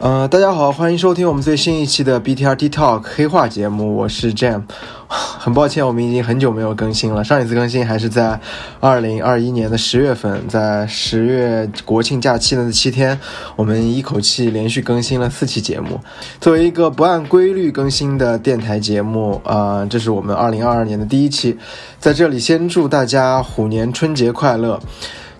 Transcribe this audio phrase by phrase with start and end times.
[0.00, 4.62] 呃，大家好，欢迎收听我们最新一期的 BTRT Talk 黑话节目，我是 Jam。
[5.08, 8.38] 很抱歉，我们已经很久没有更新了，上一次更新还是在
[8.78, 13.18] 二零二一年的十月份，在十月国庆假期的那七天，
[13.56, 15.98] 我们一口气连续更新了四期节目。
[16.40, 21.58] 作为一个不按规律更新的电台节目，啊，这是我们二零二二年的第一期，
[21.98, 24.78] 在这里先祝大家虎年春节快乐。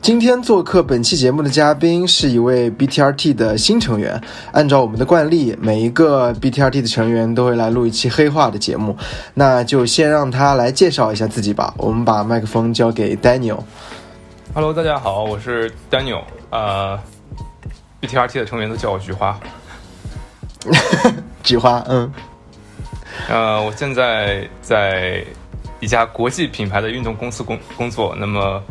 [0.01, 4.19] 今天做客本期节目的嘉宾是一位 BTRT 的新成员。
[4.53, 8.97] 按照我们的惯例，每一个 BTRT 的成员都会来录一期黑化的节目。
[9.35, 11.75] 那就先让他来介绍一下自己吧。
[11.77, 13.59] 我们把麦克风交给 Daniel。
[14.55, 16.23] Hello，大家好，我是 Daniel。
[16.51, 16.99] 呃
[18.01, 19.39] ，BTRT 的成员都叫我菊花。
[21.43, 22.11] 菊花，嗯。
[23.29, 25.23] 呃，我现在在
[25.81, 28.17] 一家国际品牌的运动公司工工作。
[28.19, 28.63] 那么。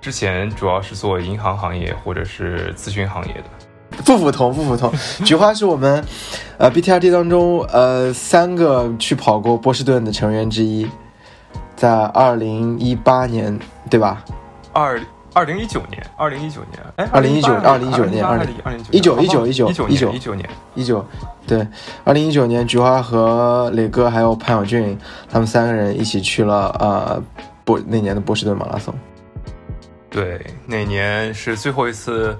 [0.00, 4.90] 之前主要是做银行行业或者是咨询行业的，不普通，不普通。
[5.26, 6.02] 菊花是我们，
[6.56, 10.88] 呃，BTRT 当中呃三个去跑过波士顿的成员之一，
[11.76, 13.58] 在二零一八年，
[13.90, 14.24] 对吧？
[14.72, 14.98] 二
[15.34, 21.04] 二零一九年，二零一九年，哎，二零一九，二零一九年，二零二零一九一九一九一九一九一九年一九，
[21.46, 21.66] 对，
[22.04, 24.98] 二零一九年，菊花和磊哥还有潘晓俊，
[25.30, 27.22] 他们三个人一起去了呃
[27.64, 28.94] 波那年的波士顿马拉松。
[30.10, 32.36] 对，那年是最后一次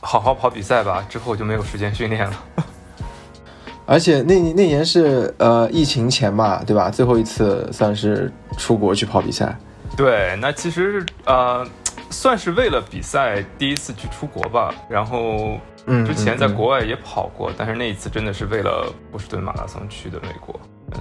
[0.00, 2.44] 好好跑比赛吧，之后就没有时间训练了。
[3.86, 6.90] 而且那那年是呃疫情前吧，对吧？
[6.90, 9.56] 最后一次算是出国去跑比赛。
[9.96, 11.64] 对，那其实呃
[12.10, 14.74] 算是为了比赛第一次去出国吧。
[14.88, 20.58] 然后之前在国外也跑过，但是那一次真的是为了波士顿马拉松去的美国。
[20.92, 21.00] 嗯，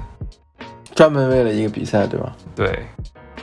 [0.93, 2.35] 专门为了一个比赛，对吧？
[2.55, 2.85] 对。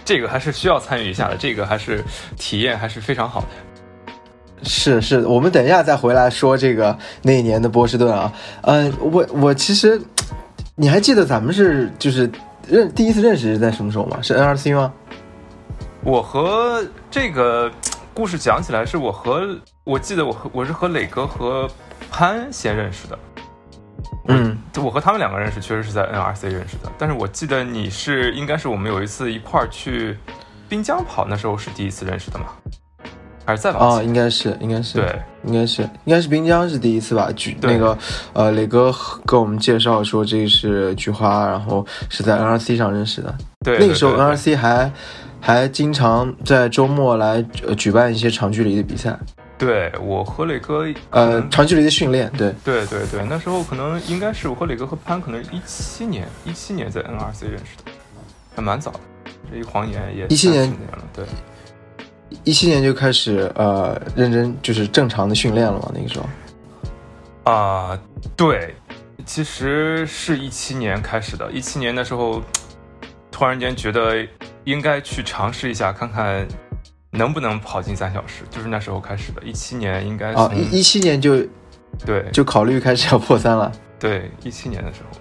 [0.04, 2.04] 这个还是需要参与一下的，这个还是
[2.36, 3.46] 体验还是非常好的。
[4.62, 8.30] 是是，我们等一下再回来说这个那一年的波士顿啊。
[8.62, 10.00] 嗯，我我其实，
[10.76, 12.30] 你还记得咱们是就是
[12.68, 14.18] 认第一次认识是在什么时候吗？
[14.20, 14.92] 是 NRC 吗？
[16.02, 17.70] 我和这个
[18.12, 19.48] 故事讲起来，是我和
[19.84, 21.66] 我记得我和我是和磊哥和
[22.10, 23.18] 潘先认识的。
[24.28, 26.90] 嗯，我和他们两个认识，确实是在 NRC 认识的。
[26.98, 30.16] 但是我记得你是应该是我们有一次一块儿去
[30.68, 32.46] 滨江跑，那时候是第一次认识的嘛？
[33.44, 37.32] 还是在往哦，应该是，应该是，对，应该是，应该是滨江是第一次吧？
[37.34, 37.98] 菊那个
[38.32, 38.94] 呃，磊哥
[39.26, 43.34] 跟我们介绍说这是菊花，然后是在 NRC 上认识的。
[43.64, 44.92] 对，那个时候 NRC 还
[45.40, 47.42] 还经常在周末来
[47.76, 49.18] 举办一些长距离的比赛。
[49.60, 57.92] 对我和磊哥，呃，长距离的训练，对，对对对，那时候可能应该是我和磊哥和潘，可能一七年，一七年在 NRC 认识的，
[58.56, 59.00] 还蛮早的，
[59.52, 61.26] 这一晃眼也一七年了，对，
[62.42, 66.18] 一七年就开始呃认真就是正常的训练了嘛，那个时
[67.44, 68.00] 候，啊，
[68.34, 68.74] 对，
[69.26, 72.40] 其实是一七年开始的，一七年的时候，
[73.30, 74.26] 突然间觉得
[74.64, 76.48] 应该去尝试一下，看看。
[77.10, 78.44] 能不能跑进三小时？
[78.50, 81.36] 就是那时候开始的，一七年应该啊，一一七年就，
[82.04, 83.70] 对，就考虑开始要破三了。
[83.98, 85.18] 对，一七年的时候，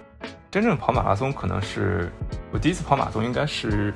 [0.52, 2.12] 真正跑马拉松可能是
[2.52, 3.94] 我第一次跑马拉松，应该是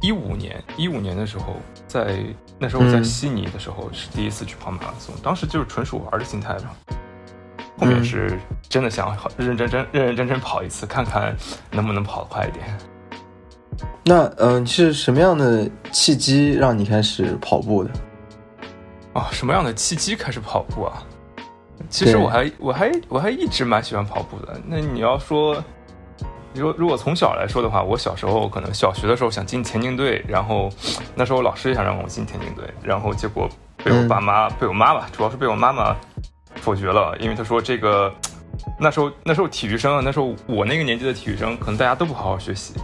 [0.00, 1.56] 一五年，一五年的时候，
[1.86, 2.18] 在
[2.58, 6.74] 那时候在悉尼的时候是第一次去跑马拉松，当时就是纯属玩的心态吧。
[7.78, 8.38] 后面是
[8.68, 11.34] 真的想认认真真、认认真真跑一次，看看
[11.70, 12.78] 能不能跑得快一点。
[14.04, 17.90] 那嗯，是什么样的契机让你开始跑步的？
[19.12, 21.02] 啊，什么样的契机开始跑步啊？
[21.88, 24.60] 其实我还我还我还一直蛮喜欢跑步的。
[24.66, 25.62] 那你要说，
[26.54, 30.70] 如如果从小来说的话，我小时候可能小学的时候想进田径队，然后
[31.14, 33.48] 那时候老师也想让我进田径队，然后结果
[33.84, 35.94] 被我爸妈被我妈妈，主要是被我妈妈
[36.56, 38.12] 否决了，因为她说这个
[38.78, 42.74] 那时候那时候体育生，那时候我那个年纪的体育生，可能大家都不好好学习。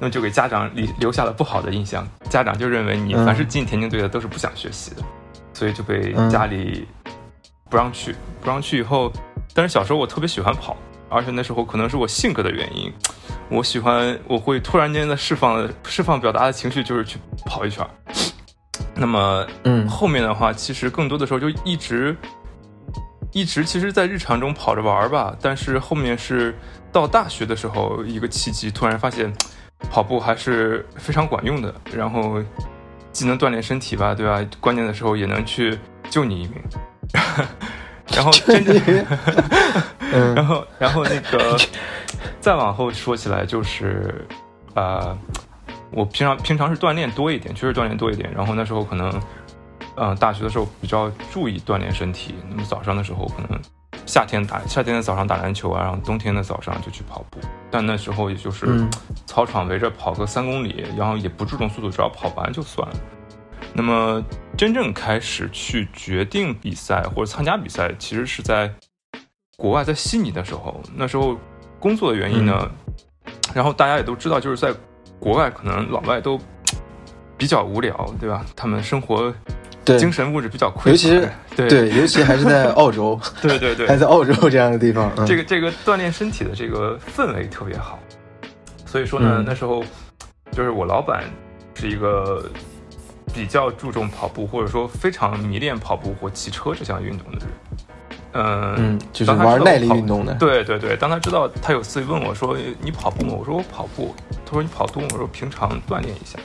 [0.00, 5.02] 那么就给家长留留下了不好的印象，家长就认为你凡是进田径队的都是不想学习的，
[5.52, 6.86] 所以就被家里
[7.70, 9.10] 不让去，不让去以后，
[9.54, 10.76] 但是小时候我特别喜欢跑，
[11.08, 12.92] 而且那时候可能是我性格的原因，
[13.48, 17.16] 我喜欢我会突然间的释放释放表达的情绪，就是去
[17.46, 17.86] 跑一圈。
[18.96, 22.16] 那么，嗯，后面的话其实更多的时候就一直
[23.34, 26.56] 一直其实，在日常中跑着玩吧，但是后面是
[26.90, 29.30] 到大学的时候一个契机，突然发现。
[29.90, 32.42] 跑步还是非常管用的，然后
[33.12, 34.42] 既能锻炼身体吧，对吧？
[34.58, 35.78] 关键的时候也能去
[36.08, 36.54] 救你一命。
[38.14, 38.74] 然后 真正，
[40.34, 41.58] 然后然后那个
[42.40, 44.26] 再往后说起来，就是
[44.74, 45.14] 呃，
[45.90, 48.32] 我平常平常是锻炼多一点，确实锻炼多一点。
[48.34, 49.12] 然后那时候可能，
[49.96, 53.60] 嗯，大学的时候比较注意锻炼身体，那么早上的时候可能
[54.06, 57.38] 夏天打夏天的早上打篮球啊，然后冬天的早上就去跑步。
[57.70, 58.86] 但那时候也就是
[59.24, 62.96] 操场围着跑个三公里，然后也不注重速度，只要跑完就算了。
[63.72, 64.22] 那么
[64.56, 68.72] 真正开始去决定比赛或者参加比赛，其实是在
[69.56, 70.80] 国外，在悉尼的时候。
[70.94, 71.36] 那时候
[71.78, 72.70] 工作的原因呢，
[73.54, 74.74] 然后大家也都知道，就是在
[75.20, 76.38] 国外可能老外都
[77.36, 78.44] 比较无聊，对吧？
[78.56, 79.32] 他们生活。
[79.84, 87.98] 对，精神物质比较匮乏，尤其是对对，尤其还是在澳洲， 对对对，还在澳洲这样的地方，这个这个锻炼身体的这个氛围特别好，
[88.86, 89.84] 所以说呢，那时候
[90.50, 91.24] 就是我老板
[91.74, 92.48] 是一个
[93.34, 97.48] 比较注重跑步，或者说非常迷恋跑步或骑车这项运动的人，
[98.32, 100.96] 嗯，就是玩耐力运动的，对对对。
[100.96, 104.14] 当他知道他有次问我说：“你跑步吗？”我说：“我跑步。”
[104.46, 106.38] 他说：“你跑多吗？”我说：“平常锻炼一下。”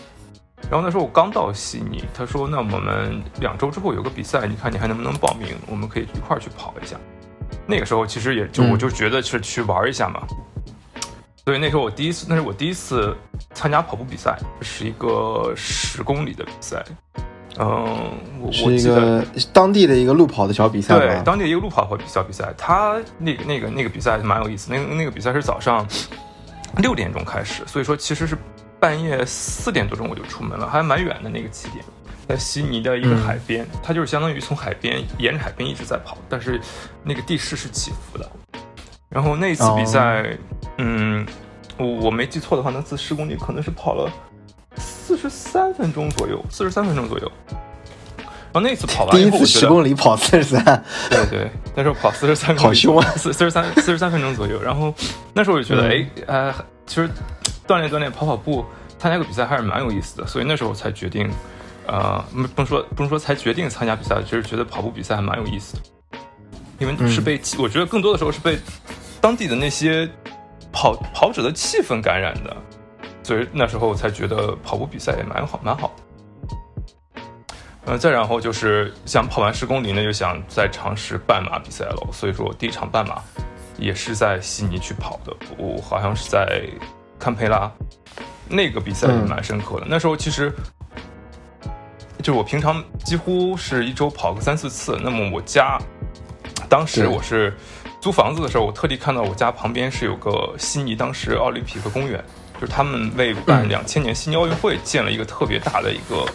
[0.69, 5.55] 然后那时候我刚到悉尼，他说：“那我们两周之后有个比赛，你看你还能不能报名？
[5.67, 6.95] 我们可以一块儿去跑一下。”
[7.65, 10.21] 那个时候其实也就我就觉得是去玩一下嘛。
[11.43, 13.15] 所以那时候我第一次，那是我第一次
[13.55, 16.85] 参加跑步比赛，是一个十公里的比赛。
[17.57, 20.99] 嗯，我是一个当地的一个路跑的小比赛。
[20.99, 24.71] 对，当地一个路跑和小比赛，他那个那个那个比赛蛮有意思。
[24.71, 25.83] 那个那个比赛是早上
[26.77, 28.37] 六点钟开始，所以说其实是。
[28.79, 31.83] 半夜四点多钟我就出门了，还蛮远的那个起点，
[32.27, 36.61] 在悉尼的一个海边，它就是相当于从海边沿着海边一直在跑，但是
[37.03, 38.29] 那个地势是起伏的。
[39.09, 40.37] 然后那次比赛，
[40.77, 41.25] 嗯，
[41.77, 44.09] 我我没记错的话，那次十公里可能是跑了
[44.77, 47.31] 四十三分钟左右，四十三分钟左右。
[48.51, 54.61] 然后那次跑完第一次十公里跑四十三，对对，那时候跑四十三，好凶啊，四四十三四十三分钟左右。
[54.61, 54.93] 然后
[55.33, 56.55] 那时候我就觉得，哎，呃，
[56.85, 57.09] 其实。
[57.69, 58.65] 锻炼锻炼，跑跑步，
[58.97, 61.29] 参加个比赛还是蛮有意思的，所以那时候才决定，
[61.85, 65.81] 呃，不能说不能说才决定参加比赛，就是觉得跑步比赛还蛮有意思的，
[66.79, 68.57] 因为是被我觉得更多的时候是被
[69.21, 70.09] 当地的那些
[70.71, 72.57] 跑跑者的气氛感染的，
[73.21, 76.03] 所以那时候才觉得跑步比赛也蛮好蛮好的。
[77.85, 83.21] 嗯，再然后就是想跑完十公里呢，就想再尝试半马比赛了，所以说我第一场半马
[83.77, 86.63] 也是在悉尼去跑的，我好像是在。
[87.19, 87.69] 堪培拉
[88.47, 89.85] 那个比赛也蛮深刻的。
[89.87, 90.51] 那时候其实，
[92.17, 94.97] 就是我平常几乎是一周跑个三四次。
[95.03, 95.77] 那么我家
[96.67, 97.55] 当时我是
[98.01, 102.23] 租房子的时候，我特地看到我家旁边是有个悉尼当时奥林匹克公园，
[102.59, 106.25] 就是他们为办两千年悉尼奥运会建了一个特别大的一个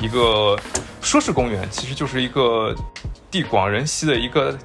[0.00, 0.56] 一个
[1.00, 2.74] 说是公园，其实就是一个
[3.30, 4.56] 地广人稀的一个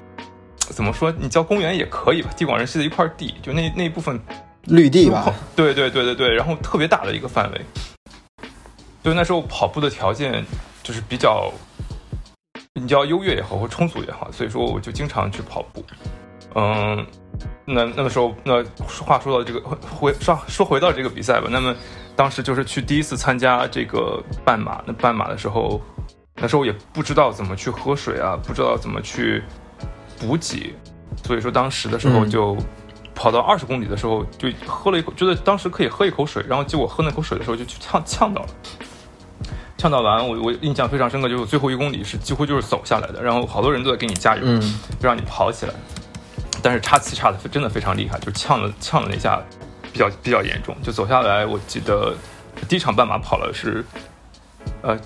[0.59, 1.11] 怎么说？
[1.17, 2.29] 你叫公园也可以吧？
[2.37, 4.19] 地广人稀的一块地，就那那一部分。
[4.65, 7.61] 绿地吧，对对对对对，然后特别大的一个范围，
[9.03, 10.45] 就那时候跑步的条件
[10.83, 11.51] 就是比较，
[12.75, 15.83] 你叫优越也好或充足也好，所以说我就经常去跑步。
[16.53, 17.05] 嗯，
[17.65, 18.63] 那那个时候，那
[19.03, 19.59] 话说到这个
[19.89, 21.75] 回说说回到这个比赛吧，那么
[22.15, 25.81] 当时就是去第一次参加这个半马，那半马的时候，
[26.35, 29.41] 那时候也不知道怎么去喝水啊，不知道怎么去
[30.19, 30.75] 补给，
[31.23, 32.55] 所以说当时的时候就。
[33.13, 38.49] 跑到二十公里的时候，就喝了一口，觉得当时可以喝一口水，然后结果喝那口水的时候就去呛呛到了，
[39.77, 44.41] 呛到完，我我印象非常深刻，就是最后一公里是几乎就是走下来的，然后好多人都在给你加油，
[44.99, 45.73] 就让你跑起来，
[46.61, 49.41] 但是岔气岔的真的非常厉害，就呛了呛了那下
[49.91, 52.15] 比较比较严重，就走下来，我记得
[52.67, 53.83] 第一场半马跑了是
[54.81, 54.97] 呃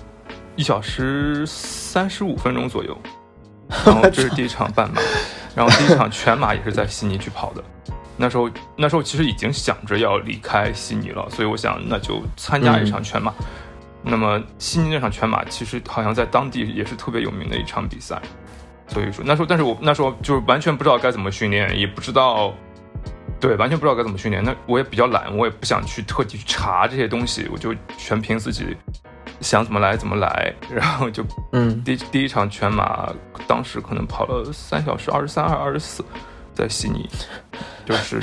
[0.54, 2.96] 一小时三十五分钟左右，
[3.84, 5.00] 然后这是第一场半马，
[5.54, 7.62] 然后第一场全马也是在悉尼去跑的。
[8.16, 13.32] 那时候，那时候其实已经想着要离开悉尼了，所以我想那就参加一场全马。
[14.02, 18.20] 那么悉尼那场全马其实好像在当地也是特别有名的一场比赛，
[18.86, 22.54] 所以说那时候，但是我那时候就是完全不知道该怎么训练，也不知道，
[23.40, 24.42] 对，完全不知道该怎么训练。
[24.42, 28.76] 那我也比较懒，我也不想去特地去查这些东西，我就全凭自己
[29.40, 33.12] 想怎么来怎么来，然后就嗯，第第一场全马
[33.48, 36.04] 当时可能跑了三小时二十三还是二十四。
[36.56, 37.08] 在悉尼，
[37.84, 38.18] 就是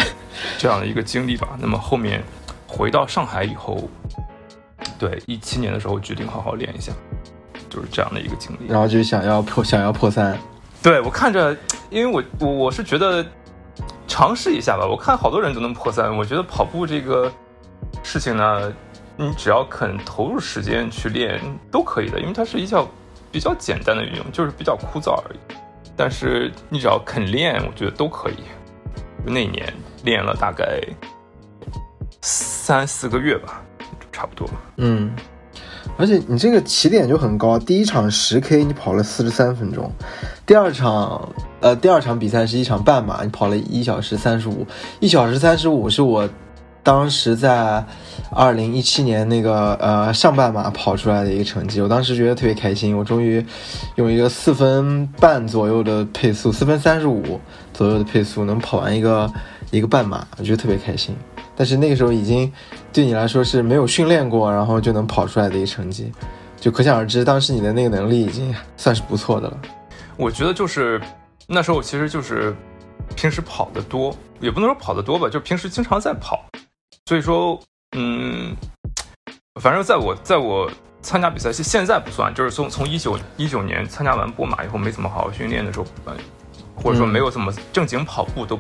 [0.58, 1.50] 这样的一个经历吧。
[1.60, 2.24] 那么后面
[2.68, 3.88] 回到上海以后，
[4.98, 6.92] 对一七年的时候决定好好练一下，
[7.70, 8.68] 就是这样的一个经历。
[8.68, 10.38] 然后就想要破，想要破三。
[10.82, 11.56] 对我看着，
[11.90, 13.24] 因为我我我是觉得
[14.08, 14.86] 尝试一下吧。
[14.86, 17.32] 我看好多人都能破三，我觉得跑步这个
[18.02, 18.74] 事情呢，
[19.16, 21.40] 你只要肯投入时间去练
[21.72, 22.86] 都可以的，因为它是一项
[23.32, 25.40] 比较简单的运动，就是比较枯燥而已。
[25.96, 28.36] 但是你只要肯练，我觉得都可以。
[29.26, 29.74] 那年
[30.04, 30.82] 练了大概
[32.22, 33.62] 三四个月吧，
[34.12, 34.50] 差不多。
[34.78, 35.16] 嗯，
[35.98, 39.90] 而且你这个起点就很高，第一场十 K 你跑了四十三分钟，
[40.46, 41.30] 第二场
[41.62, 44.68] 呃，第二场比赛是一场半马，你跑了一小时三十五，
[45.00, 46.28] 一小时三十五是我
[46.84, 47.84] 当时在
[48.30, 53.44] 二零一七年那个呃上半马跑出来的一个成绩，我当时觉得特别开心，我终于
[53.96, 57.40] 用一个四分半左右的配速，四分三十五
[57.74, 59.32] 左右的配速能跑完一个
[59.72, 61.16] 一个半马，我觉得特别开心。
[61.56, 62.52] 但是那个时候已经
[62.92, 66.12] 对你来说是没有训练过，然后就能跑出来的一个成绩，
[66.60, 69.58] 就可想而知，当时你的那个能力已经算是不错的了。
[70.18, 71.00] 我觉得就是
[71.48, 72.56] 那时候其实就是
[73.16, 76.44] 平时跑得多，也不能说跑得多吧，就平时经常在跑，
[77.06, 77.60] 所以说
[77.98, 78.56] 嗯，
[79.62, 80.70] 反正在我在我
[81.02, 85.86] 参加比赛，现现在不算，就是从从一九一九年参加完波马以后，没怎么好好训练的时候，
[86.76, 88.60] 或者说没有怎么正经跑步都。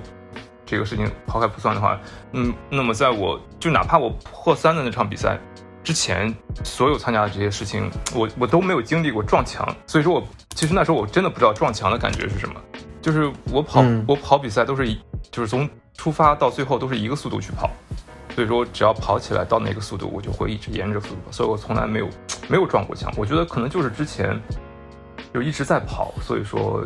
[0.65, 1.99] 这个事情抛开不算的话，
[2.31, 5.37] 嗯，那么在我就哪怕我破三的那场比赛
[5.83, 6.33] 之前，
[6.63, 12.55] 所有参加的这些事情，我我都没有经历过撞墙，所以说我其实那时候我真的不知道撞墙的感觉是什么，
[13.01, 14.97] 就是我跑我跑比赛都是
[15.29, 17.69] 就是从出发到最后都是一个速度去跑，
[18.35, 22.09] 所以说只要跑起来到那个速度，我就会一直沿着速度跑，所以我从来没有
[22.49, 23.13] 没有撞过墙。
[23.15, 24.39] 我觉得可能就是之前
[25.33, 26.83] 就一直在跑，所以说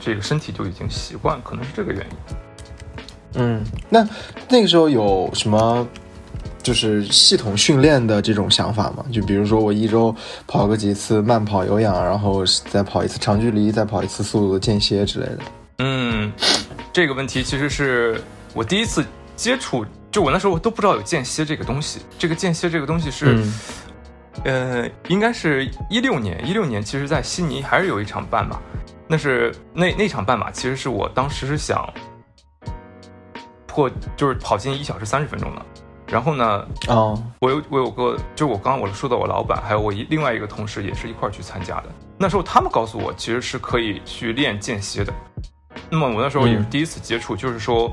[0.00, 2.36] 这个身体就已经习惯，可能是这个原因。
[3.34, 4.06] 嗯，那
[4.48, 5.88] 那个时候有什么
[6.62, 9.04] 就是系统训练的这种想法吗？
[9.10, 10.14] 就比如说我一周
[10.46, 15.38] 跑个几次慢跑、有氧，然后再跑一次长距离，再跑一次速度的间歇之类的。
[15.78, 16.30] 嗯，
[16.92, 18.20] 这个问题其实是
[18.54, 19.04] 我第一次
[19.34, 22.00] 接触，就我那时候我都不知道有间歇这个东西。
[22.18, 23.44] 这个间歇这个东西是，
[24.44, 28.60] 呃，应该是一六年，一六年其实在悉尼还是有一场半马，
[29.08, 31.92] 那是那那场半马其实是我当时是想。
[33.66, 35.62] 破就是跑进一小时三十分钟的，
[36.06, 41.84] 然后呢，哦，我有我有个，就我刚刚我说的我老板，还有我一另外一个同事也是一块去参加的。
[42.18, 45.10] 那时候他们告诉我，其实是可以去练间歇的。
[45.88, 47.90] 那么我那时候也是第一次接触，就是说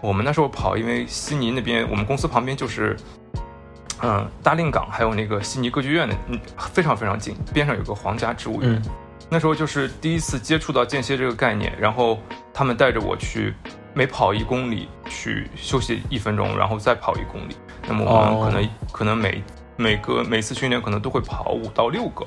[0.00, 2.96] 我们那时候跑，因为悉尼那边我们公司旁边就是，
[4.02, 6.40] 嗯，大令港还有那个悉尼歌剧院的，嗯，
[6.72, 8.82] 非常非常近，边上有个皇家植物园。
[9.28, 12.18] 那时候就是第一次接触到间歇这个概念，然后
[12.52, 13.54] 他们带着我去。
[13.92, 17.56] 每跑一公里去休息一分钟，然后再跑一公里。
[17.88, 19.42] 那么我们可能可能每
[19.74, 22.24] 每个每次训练可能都会跑五到六个。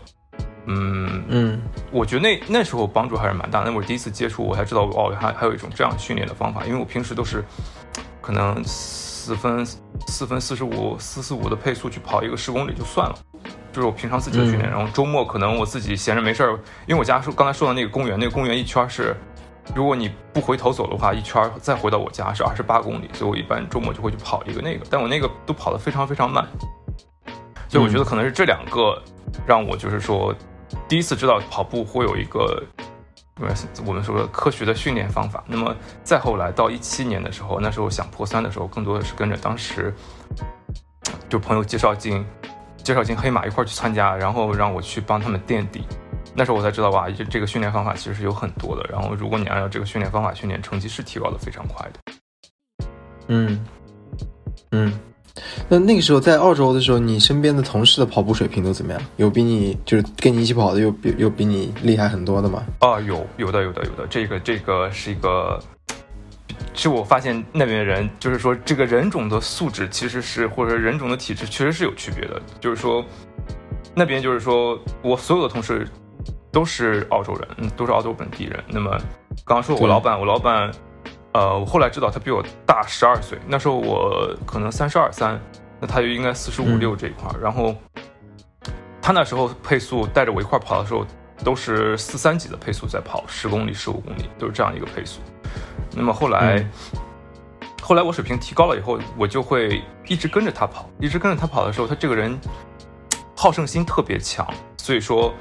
[0.66, 3.62] 嗯嗯，我觉得那那时候帮助还是蛮大。
[3.62, 6.66] 那我第一次接触，我才知道哦，还还有一种这样训练的方法。
[6.66, 7.44] 因为我平时都是
[8.22, 9.66] 可能四分
[10.08, 13.16] 四分四十五四四五的配速去跑一个十公里就算了，
[13.72, 14.70] 就是我平常自己的训练。
[14.70, 16.52] 然后周末可能我自己闲着没事儿，
[16.88, 19.16] 因为我家说刚才说的那个公园，那个公园一圈是。
[19.74, 26.46] 如果你不回头走的话，一圈再回到我家是二十八公里，所以我一般周末就会去跑一个那个，但我那个都跑得非常非常慢，
[27.70, 29.02] 所以我觉得可能是这两个
[29.48, 30.36] 让我就是说
[30.88, 32.64] 第一次知道跑步会有一个
[33.86, 35.44] 我们说的科学的训练方法。
[35.48, 39.94] 那么再后来到一七年的时候，那时候想破三的时候，更多的是跟着当时
[41.30, 42.24] 就朋友介绍进
[42.78, 45.84] 介绍进黑马一块去参加，然后让我去帮他们垫底。
[46.36, 48.84] 那时候我才知道哇，这这个训练方法其实是有很多的。
[48.92, 52.14] 然后如果你按照这个训练方法训练，成绩是提高的非常快的。
[53.28, 53.66] 嗯
[54.72, 55.00] 嗯，
[55.68, 59.02] 那那个时候在澳洲的时候，你身边的同事的跑步水平都怎么样？
[59.18, 62.64] 有比你就是跟你一起跑的有比有比你厉害很多的吗？
[62.80, 64.06] 啊，有有的有的有的。
[64.10, 65.60] 这个这个是一个，
[66.74, 72.42] 是我发现那边人，就是说这个人种的素质其实是或者人种的体质确实是有区别的。
[72.60, 73.04] 就是说
[73.96, 75.88] 那边就是说我所有的同事。
[76.54, 78.64] 都是澳洲人，嗯，都是澳洲本地人。
[78.68, 78.92] 那么，
[79.44, 80.72] 刚刚说我老板，我老板，
[81.34, 83.40] 呃，我后来知道他比我大十二岁。
[83.48, 85.40] 那时候我可能三十二三，
[85.80, 87.28] 那他就应该四十五六这一块。
[87.42, 87.76] 然后，
[89.02, 91.06] 他那时候配速带着我一块跑的时候，
[91.44, 95.22] 都是四三级的配速在跑，十公里、十五公里都是这样一个配速。
[95.96, 96.64] 那么后来，
[97.82, 102.40] 后来我水平提高了以后，我就会一直跟着他跑，一直跟着他跑的时候，他这个人
[103.36, 104.48] 好胜心特别强，
[104.78, 105.34] 所以说。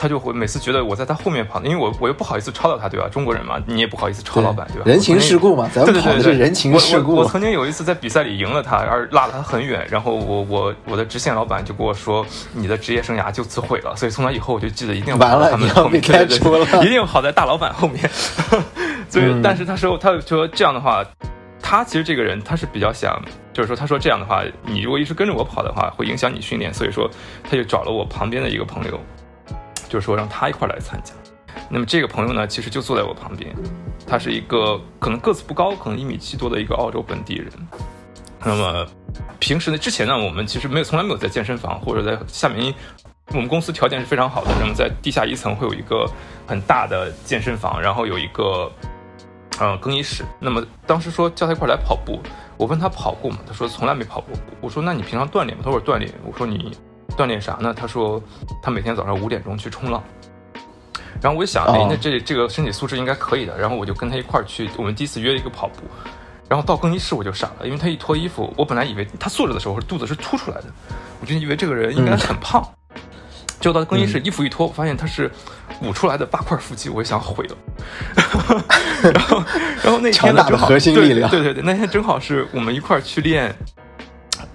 [0.00, 3.08] 他就会每次觉得我在他后面跑，因为我我又不好意思超到他，对吧？
[3.08, 4.82] 中国人嘛，你也不好意思超老板，对吧？
[4.86, 7.14] 人情世故嘛，咱们跑的是人情世故。
[7.14, 13.94] 我曾经有一次在比赛里赢了他，而落了他很远，然后我我我的直线老板就跟我说，你的职业生涯就此毁了。
[13.96, 18.08] 所以从那以后我就记得一定要完了，他们后面开除了，一定要跑在大老板后面。
[19.08, 21.02] 所以，但是他说，他说这样的话，
[21.62, 23.18] 他其实这个人他是比较想，
[23.54, 26.72] 就是说他说这样的话，你如果一直跟着我跑的话，会影响你训练。
[26.74, 27.10] 所以说，
[27.42, 29.00] 他就找了我旁边的一个朋友。
[29.88, 31.12] 就是说让他一块来参加，
[31.70, 33.54] 那么这个朋友呢，其实就坐在我旁边，
[34.06, 37.50] 他是一个可能个子不高，可能一米七多的一个澳洲本地人。
[38.44, 38.86] 那么
[39.40, 42.72] 平时呢，之前呢，我们其实没有从来没有在健身房或者在下面，
[43.32, 46.08] 我们公司条件是非常好的，那么在地下一层会有一个
[46.46, 48.70] 很大的健身房，然后有一个
[49.60, 50.24] 嗯更衣室。
[50.38, 52.20] 那么当时说叫他一块来跑步，
[52.56, 53.38] 我问他跑过吗？
[53.46, 54.30] 他说从来没跑过。
[54.60, 55.62] 我说那你平常锻炼吗？
[55.64, 56.08] 他说锻炼。
[56.24, 56.72] 我说你
[57.18, 57.74] 锻炼啥呢？
[57.74, 58.22] 他说
[58.62, 60.00] 他每天早上五点钟去冲浪。
[61.20, 63.58] 然后我就想，哎，那这这个身体素质应该可以的。
[63.58, 65.82] 然后我就跟他一块儿去，我们第一次约了一个跑步。
[66.48, 70.66] 然后到更衣室我就傻了，因为他一脱衣服，我本来以为他坐着的时候肚子是凸出来的，
[71.20, 72.66] 我就以为这个人应该很胖。
[73.60, 75.28] 就到更衣室，衣服一脱，我发现他是
[75.80, 77.56] 鼓出来的八块腹肌，我就想毁了。
[79.02, 79.44] 然后，
[79.82, 83.52] 然后那天呢，正好核心力量，对对对，那天正好是我们一块儿去练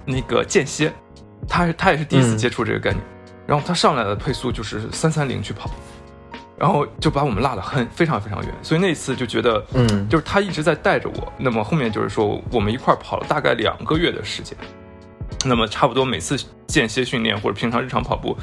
[0.06, 0.90] 那个间歇，
[1.48, 3.02] 他他也是第一次接触这个概念。
[3.46, 5.70] 然后他上来的配速就是三三零去跑。
[6.56, 11.32] 然后就把我们落得很非常非常远，所以那次就觉得，嗯，就是他一直在带着我。
[11.36, 14.56] 那么后面就是说，我们一块跑了大概两个月的时间。
[15.44, 18.38] 那么差不多每次间歇训练或者平常日常跑步，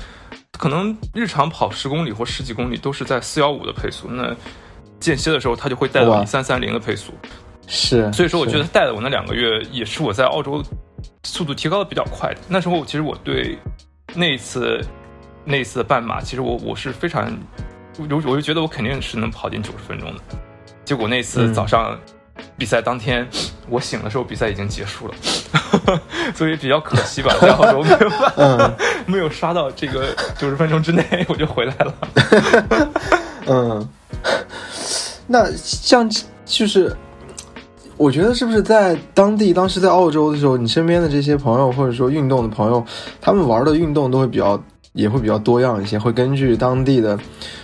[0.60, 4.10] 可能日常跑十公里或十几公里都是在四幺五的配速。
[4.10, 4.36] 那
[5.00, 7.14] 间歇的时候，他就会带到你三三零的配速。
[7.66, 10.62] 是，所以说我觉得带了我那两个月，也是我在澳洲
[11.24, 12.40] 速度提高的比较快的。
[12.48, 13.58] 那时候其实我对
[14.14, 14.80] 那一次
[15.46, 17.32] 那一次的半马，其实我我是非常。
[17.98, 20.22] 我我就觉得我肯定是能跑进九十分钟的，
[20.86, 22.00] 结果那次早上
[22.58, 23.28] 比赛当天，
[23.70, 25.16] 我醒的时候比赛已经结束了，
[26.34, 28.74] 所以比较可惜吧，在澳洲没有
[29.06, 31.94] 没有刷到这个九十分钟之内，我就回来了。
[33.46, 33.90] 嗯，
[35.28, 36.10] 那像
[36.46, 36.96] 就是，
[38.02, 42.84] 我觉得是不是在当地当时在澳洲的时候，你身边的这些朋友或者说运动的朋友，
[43.22, 44.60] 他们玩的运动都会比较
[44.94, 47.18] 也会比较多样一些，会根据当地的。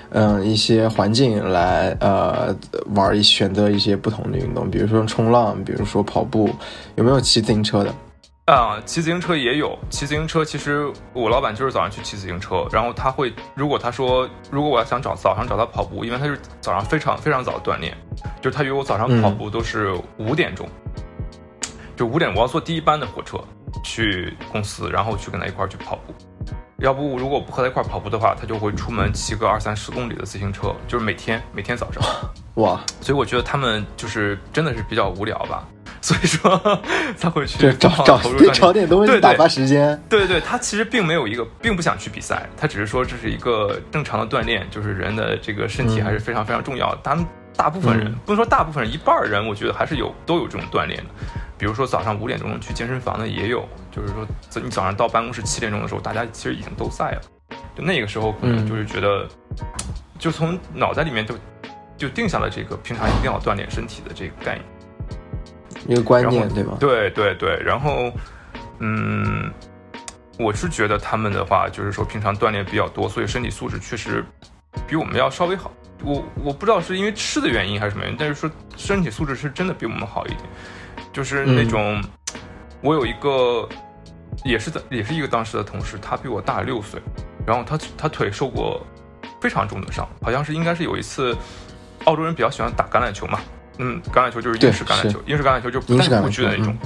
[0.10, 2.56] 嗯，一些环境来呃
[2.96, 6.50] 玩一选择一些不同的运动，比如说冲浪，比如说跑步，
[6.96, 7.94] 有没有骑自行车的？
[8.48, 9.78] 啊，骑自行车也有。
[9.90, 17.94] 骑自行车其实我老板就是早上去骑自行车，然后他会如果他说如果我要想找早上找他跑步，因为他是早上非常非常早锻炼，
[18.42, 20.66] 就是他约我早上跑步都是五点钟，
[21.98, 23.38] 就五点我要坐第一班的火车
[23.84, 26.14] 去公司，然后去跟他一块儿去跑步。
[26.78, 32.02] 要不，如果不和他一块跑步的话，他就会出门骑个二三十公里的自行车，就是每天每天早上。
[32.56, 32.80] 哇！
[33.02, 35.68] 所以我觉得他们就是真的是比较无聊吧，
[36.02, 36.80] 所以说
[37.20, 38.20] 他会去找找
[38.54, 40.00] 找点东西打发时间。
[40.10, 46.96] 对对对，他其实并没有一个，并不想去比赛，他只是说这是一个正常的锻炼，就是人的这个身体还是非常非常重要。
[47.04, 51.10] 他们大部分人不能说大部分人，一半人我觉得还是有都有这种锻炼的。
[51.58, 54.28] 比如说早上五点钟去健身房的也有，就是说
[54.62, 57.22] 你早上到办公室七点钟的时候，大家其实已经都在了。
[57.76, 59.28] 就那个时候可能就是觉得，
[60.20, 61.36] 就从脑袋里面就
[61.98, 64.66] 就定下了这个平常一定要锻炼身体的这个概念，
[65.88, 66.78] 一个观念对吗？
[66.80, 67.60] 对对对。
[67.64, 68.12] 然后，
[68.80, 69.52] 嗯，
[70.38, 74.24] 我是觉得他们的话就是说平常锻炼比较多，所以身体素质确实
[74.88, 75.72] 比我们要稍微好。
[76.04, 80.42] 我我不知道是因为吃的原因还是什么原因，但是说身体素质是真的比我们好一点。
[81.12, 82.00] 就是那种，
[82.82, 83.68] 我有一个，
[84.44, 87.02] 也是在，也是一个当时的同事，他比我大六岁，
[87.44, 88.86] 然后他他腿受过
[89.42, 91.36] 非常重的伤，好像是应该是有一次，
[92.04, 93.40] 澳洲人比较喜欢打橄榄球嘛，
[93.80, 96.78] 嗯，橄榄球就是英式橄榄球，英式橄榄球就是不带护具的那种，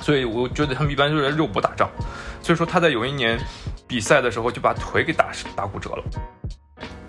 [0.00, 1.88] 所以我觉得他们一般就是肉搏打仗，
[2.42, 3.38] 所以说他在有一年
[3.86, 6.04] 比赛的时候就把腿给打打骨折了。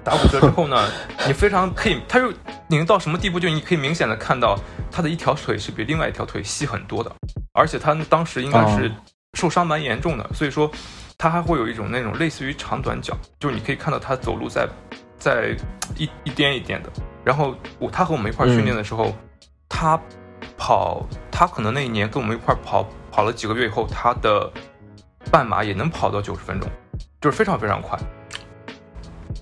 [0.02, 0.90] 打骨折之后呢，
[1.28, 2.36] 你非常可以，他就已
[2.70, 3.40] 经到什么地步？
[3.40, 4.58] 就你可以明显的看到
[4.90, 7.14] 他的一条腿是比另外一条腿细很多的，
[7.54, 8.90] 而且他当时应该是
[9.38, 10.72] 受伤蛮严重的，所以说
[11.18, 14.68] 他还会有一种那种类似于长短脚，就是你可以看到他走路在
[15.20, 15.56] 在
[15.98, 16.90] 一一颠一颠的。
[17.24, 19.14] 然后我他和我们一块训练的时候，
[19.68, 20.00] 他
[20.58, 24.52] 跑他可能那一年跟我们一块跑跑了几个月以后，他的
[25.30, 26.70] 半马也能跑到九十分钟，
[27.22, 28.00] 就是非常非常快。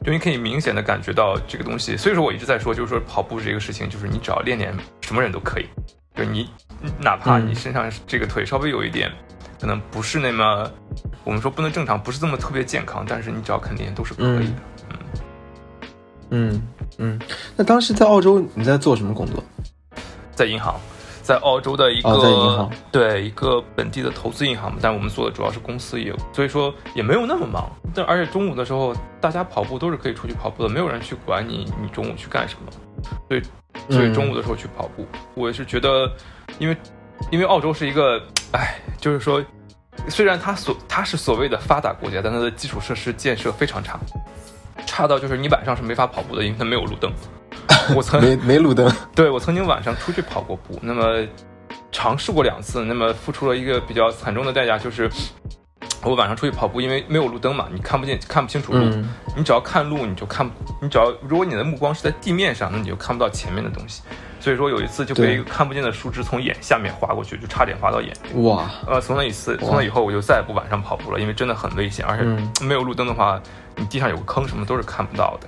[0.03, 5.67] 就你可以明显的感觉到这个东西，所以说我一直在说，就是说跑步这个事情，就是你只要练练，什么人都可以。
[6.15, 6.49] 就是你，
[6.99, 9.11] 哪怕你身上这个腿稍微有一点，
[9.61, 10.71] 可能不是那么，
[11.23, 14.53] 我们说不能正常，不是这么特别健康，但是你只要肯练都是可以的。
[14.53, 14.55] 嗯
[16.29, 16.61] 嗯
[16.97, 17.19] 嗯。
[17.55, 19.43] 那当时在澳洲你在做什么工作？
[20.35, 20.79] 在银行。
[21.21, 27.69] 在澳洲的一个对一个本地的投资银行嘛，但我们做的主要是公司业务，所以说也没有那么忙。
[27.93, 32.71] 但而且中午的时候，大家跑步都是可以出去跑步的，没有人去管你你中午去干什么。
[33.27, 33.41] 所以
[33.89, 36.09] 所以中午的时候去跑步，我也是觉得，
[36.59, 36.77] 因为
[37.29, 39.43] 因为澳洲是一个，哎，就是说，
[40.07, 43.99] 虽然它所它是所谓的发达国家，但它的基础设施建设非常差，
[44.85, 47.11] 差到就是你晚上是没法跑步的，因为它没有路灯。
[47.95, 51.25] 我曾没没路灯， 对我曾经晚上出去跑过步，那么
[51.91, 55.09] 尝试过两次，那么付出了一个比较惨重的代价，就是
[56.03, 58.79] 我晚上出去跑步，因为没有路灯嘛，你看不见，看不清楚路。
[58.79, 60.49] 嗯你只要看路，你就看，
[60.81, 64.01] 你只要如果你的目光是在地面上，那你就看不到前面的东西。
[64.39, 68.11] 所以说有一次就被一个看不见的树枝从眼下面划过去，就差点划到眼。
[68.43, 73.39] 哇，呃，从那一次，从那以后我就再也不晚上跑步了，因为真的很危险，而嗯且没有路灯的话，
[73.77, 75.47] 你地上有个坑什么都是看不到的，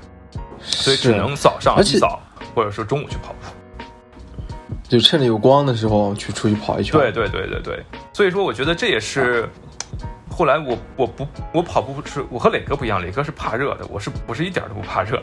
[0.61, 2.21] 所以只能早上一早
[2.55, 3.39] 或者说中午去跑步。
[4.87, 6.99] 就趁着有光的时候去出去跑一圈。
[6.99, 9.47] 对对对对对，所以说我觉得这也是
[10.29, 15.21] 后来我我不我跑步是我和磊哥不一样，磊哥是怕热的，我是我是一点都不怕热，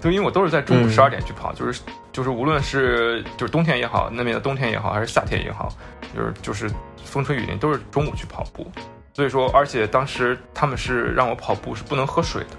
[0.00, 1.80] 就因为我都是在中午嗯十二点去跑，就是
[2.12, 5.68] 就是无论是就是冬天也好，那边的冬天也好，还是夏天也好，
[6.14, 6.70] 就是就是
[7.04, 8.70] 风吹雨淋都是中午去跑步，
[9.18, 12.50] 所以说而且当时他们是让我跑步是不能喝水的。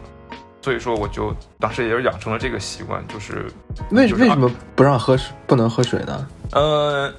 [0.62, 3.50] 所以说，我就当时也是养成了这个习惯，就是
[3.89, 6.28] 就是为为什么不让喝水，不能喝水呢？
[6.52, 7.10] 呃，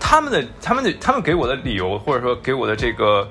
[0.00, 3.28] 他们的他们的他们给我的理由，或者说给我的这个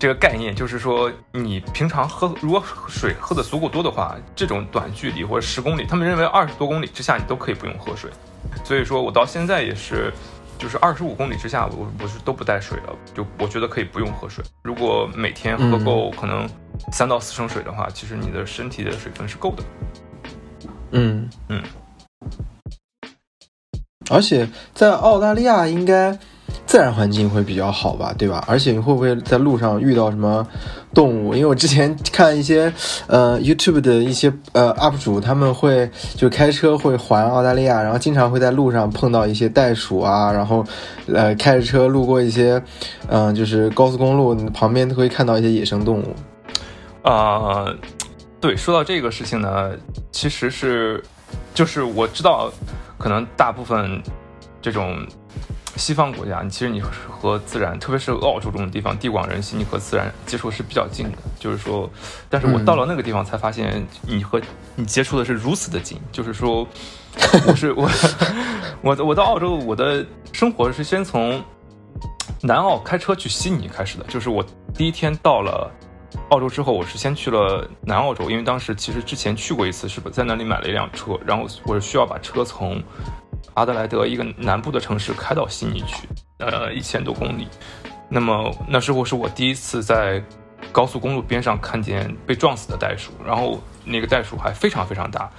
[0.00, 8.10] 这个概念，就是说你平常喝如果水喝的足够多的话，这种短距离或者十公里，他们认为二十多公里之下你都可以不用喝水。
[8.64, 10.12] 所以说我到现在也是，
[10.62, 14.44] 就是二十五公里之下，我我是都不带水的，就我觉得可以不用喝水。
[14.62, 16.48] 如果每天喝够可能
[16.92, 19.64] 三到四升水的话，其实你的身体的水分是够的。
[20.92, 21.60] 嗯嗯。
[24.08, 26.16] 而且在澳大利亚应该
[26.66, 28.42] 自然环境会比较好吧，对吧？
[28.46, 30.46] 而且你会不会在路上遇到什么
[30.94, 31.34] 动物？
[31.34, 32.72] 因为我之前 看一些
[33.08, 40.64] 呃 YouTube 的一些呃 UP 主，他们会就开车会环澳大利亚，然后经常会在路上碰到一些袋鼠啊，然后
[41.12, 42.62] 呃开着车路过一些
[43.08, 46.14] 嗯、就是高速公路旁边都会看到一些野生动物。
[47.02, 47.66] 啊、
[48.40, 49.72] 对，说到这个事情呢，
[50.10, 51.02] 其实是，
[51.52, 52.50] 就是我知道，
[52.96, 54.00] 可能大部分
[54.62, 55.04] 这种
[55.76, 61.18] 西方国家，你其实你和自然，特别是澳洲这种地方，地广人稀，你和自然接触是比较近的。
[61.38, 61.90] 就是说，
[62.28, 64.40] 但是我嗯到了那个地方才发现，你和
[64.76, 65.98] 你接触的是如此的近。
[66.10, 66.66] 就是说，
[67.46, 67.90] 我 是我
[68.82, 71.42] 我我到澳洲，我的生活是先从
[72.42, 75.70] 南澳开车去悉尼开始的，就是我第一天到了。
[76.28, 82.82] 澳洲之后，我是先去了南澳洲，因为当时其实之前去过一次，是在那里买了一辆车，然后我是需要把车从
[83.54, 87.46] 阿德莱德一个南部的城市开到悉尼去，呃，一千多公里。
[88.08, 90.22] 那么那时候是我第一次在
[90.70, 95.30] 高速公路边上看见被撞死的袋鼠，然后那个袋鼠还非常非常大，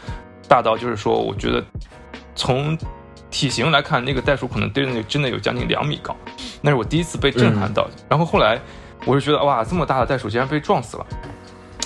[0.48, 1.64] 大到就是说，我觉得
[2.36, 2.78] 从
[3.30, 6.16] 体型来看，那个袋鼠可能真的真的有将近两米高，
[6.62, 7.88] 那是我第一次被震撼到。
[8.10, 8.60] 然后后来
[9.06, 11.06] 我就觉得哇，这么大的袋鼠竟然被撞死了。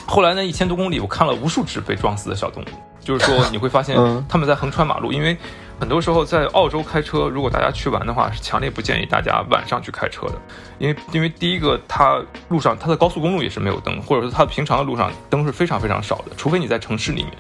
[0.06, 2.65] 后来呢，一千多公里，我看了无数只被撞死的小动物，
[2.99, 5.38] 就是说 你会发现嗯他们在横穿马路，因为
[5.79, 10.33] 很多时候在澳洲开车，如果大家去玩的话，是强烈不建议大家晚上去开车的，
[10.79, 17.33] 因为因为第一个，它路上它的高速公路也是没有灯，或者说它平常的路上灯是非常非常少的，除非你在城市里面，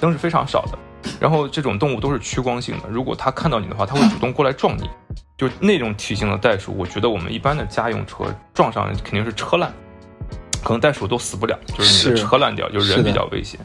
[0.00, 0.78] 灯是非常少的。
[1.18, 4.88] 然后这种动物都是趋光性的，如果它看到你的话，它会主动过来撞你。
[5.36, 9.72] 就那种体型的袋鼠，我觉得我们一般的家用车撞上肯定是车烂，
[10.64, 13.58] 可能袋鼠都死不了，就是你的车烂掉，就是人比较危险。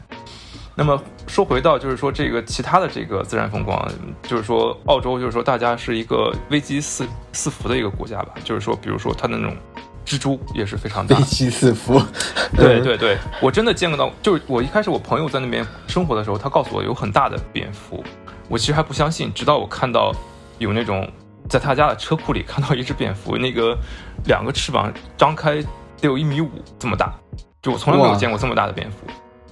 [0.76, 3.88] 那么说回到就是说这个其他的这个自然风光，
[4.24, 9.56] 就是说澳洲就是说大家是一个危机四四伏的一个国家吧，就是说比如说它的那种
[10.04, 11.94] 蜘蛛也是非常大危，机四伏。
[12.56, 18.02] 嗯，对对对，我真的见过到，就是我一开始我朋友在那边生活的时候，他告诉我有很大的蝙蝠，
[18.48, 20.12] 我其实还不相信，直到我看到
[20.58, 21.08] 有那种
[21.48, 23.78] 在他家的车库里看到一只蝙蝠，那个
[24.26, 25.62] 两个翅膀张开
[26.00, 27.14] 得有一米五这么大，
[27.62, 29.06] 就我从来没有见过这么大的蝙蝠。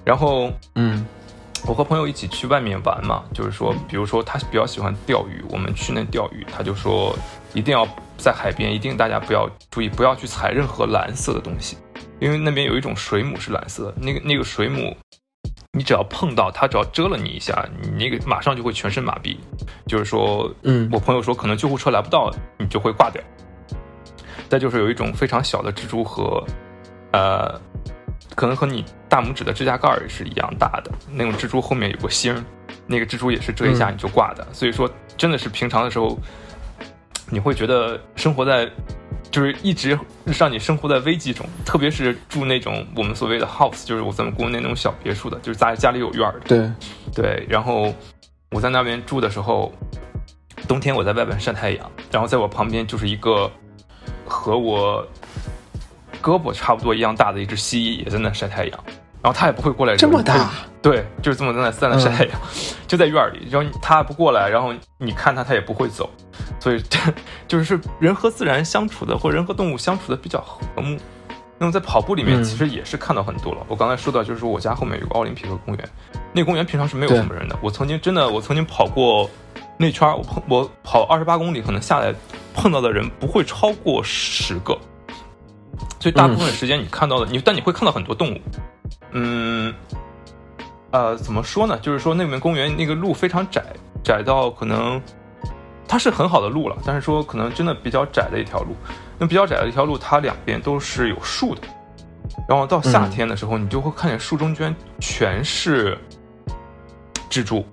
[0.05, 1.05] 然后嗯。
[1.65, 7.17] 我和朋友一起去外面玩嘛，就是说，比如说他比较喜欢钓鱼，我们去那钓鱼，他就说
[7.53, 7.87] 一定要
[8.17, 11.77] 在海边，一定大家不要注意，不要去踩任何蓝色的东西，
[12.19, 14.93] 因为那边有一种水母是蓝色的，那个那个水母，
[15.71, 19.37] 你只要碰到它，只要蛰了你一下，你那个马上就会全身麻痹，
[19.87, 20.89] 就是说，嗯。
[20.91, 23.23] 我朋友说可能救护车来不到，你就会挂掉。
[24.49, 26.45] 再就是有一种非常小的蜘蛛和，
[27.13, 27.57] 呃，
[28.35, 32.43] 可能和你大拇指的指甲盖儿是一样大的那种蜘蛛，后面有个星儿，
[32.87, 34.43] 那个蜘蛛也是蛰一下嗯你就挂的。
[34.51, 36.17] 所以说，真的是平常的时候，
[37.29, 38.67] 你会觉得生活在，
[39.29, 39.95] 就是一直
[40.25, 46.47] 让你生活在危机中，特别是住那种我们所谓的 house，就是我咱们国内那种小别墅的，就是家家里有院儿的。
[46.47, 46.71] 对，
[47.13, 47.93] 对，然后
[48.49, 49.71] 我在那边住的时候，
[50.67, 53.47] 冬天我在外边晒太阳，然后在我旁边就是一个
[54.25, 55.07] 和我
[56.19, 58.83] 胳膊差不多一样大的一只蜥蜴也在那晒太阳，
[59.23, 62.39] 然后它也不会过来这么大，对，就是这么在那在那晒太阳，
[62.85, 66.09] 就在院儿里，然后它不过来，然后你看它，它也不会走，
[66.59, 66.99] 所以这
[67.47, 70.97] 就是人和自然相处的，或人和动物相处的比较和睦。
[71.57, 73.65] 那么在跑步里面，其实也是看到很多了。
[73.69, 75.89] 我刚才说到，就是我家后面有个奥林匹克公园，
[76.33, 77.57] 那公园平常是没有什么人的。
[77.61, 79.29] 我曾经真的，我曾经跑过
[79.77, 82.13] 那圈我碰我跑二十八公里，可能下来
[82.53, 84.77] 碰到的人不会超过十个。
[86.01, 88.41] 所以大部分时间你看到的，你但你会看到很多动物。
[89.11, 89.73] 嗯，
[90.91, 91.77] 呃，怎么说呢？
[91.79, 93.63] 就是说那边公园那个路非常窄，
[94.03, 95.01] 窄到可能
[95.87, 98.75] 它是很好的路了，但是说可能真的比较窄的一条路。
[99.19, 101.61] 那比较窄的一条路，它两边都是有树的。
[102.47, 105.97] 然后到夏天的时候，你就会看见树中间全是
[107.29, 107.63] 蜘蛛，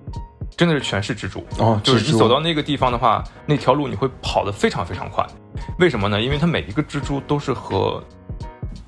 [0.56, 1.42] 真的是全是蜘蛛。
[1.58, 5.26] 哦，就是你走到那个地方的话，那条路你会跑得非常非常快。
[5.78, 6.20] 为什么呢？
[6.20, 8.02] 因为它每一个蜘蛛都是和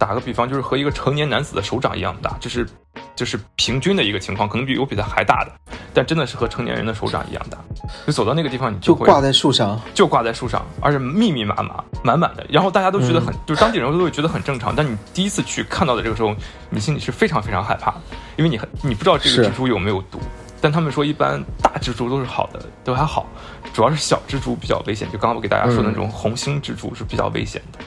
[0.03, 2.67] 打个比方，就是和一个成年男子的手掌一样大，就是
[3.15, 5.53] 就是平均的一个情况，可能比有比他还大的，
[5.95, 7.57] 但真的是和成年人的手掌一样大。
[8.05, 12.45] 就走到那个地方，你就会挂在树上，就挂在树上，而且密密麻麻、满满的。
[12.49, 14.75] 然后大家都觉得很，就是当地人都会觉得很正常。
[14.75, 16.35] 但你第一次去看到的这个时候，
[16.69, 17.95] 你心里是非常非常害怕，
[18.37, 20.19] 因为你很你不知道这个蜘蛛有没有毒。
[20.61, 23.27] 但他们说一般大蜘蛛都是好的，都还好，
[23.73, 25.07] 主要是小蜘蛛比较危险。
[25.12, 27.79] 就刚刚我给大家说的那种红星蜘蛛是比较危险的。
[27.81, 27.85] 嗯，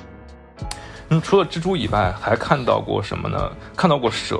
[1.21, 3.51] 除了蜘蛛以外，还看到过什么呢？
[3.75, 4.39] 看到过蛇。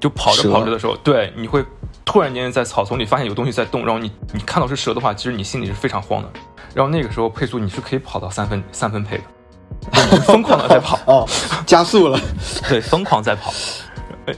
[0.00, 1.64] 就跑着跑着的时候，对，你会
[2.04, 6.30] 突然间在草丛里发现有东西在动，然后你你看到是蛇的话，其实你心里是非常慌的。
[6.72, 11.28] 然后那个时候配速你是可以跑到三分 三分配的，疯狂的在跑哦，
[11.66, 12.16] 加速了，
[12.68, 13.52] 对，疯狂在跑。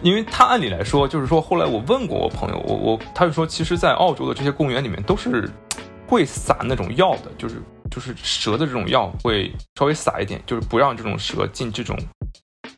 [0.03, 5.51] 因为他按理来说，就是说后来我问过我朋友，我我他就说，其实，在澳洲的这些公园里面都是
[6.11, 7.62] 会撒那种药的，就是。
[7.90, 11.99] 就是蛇的这种药会稍微撒一点，就是不让这种蛇进这种，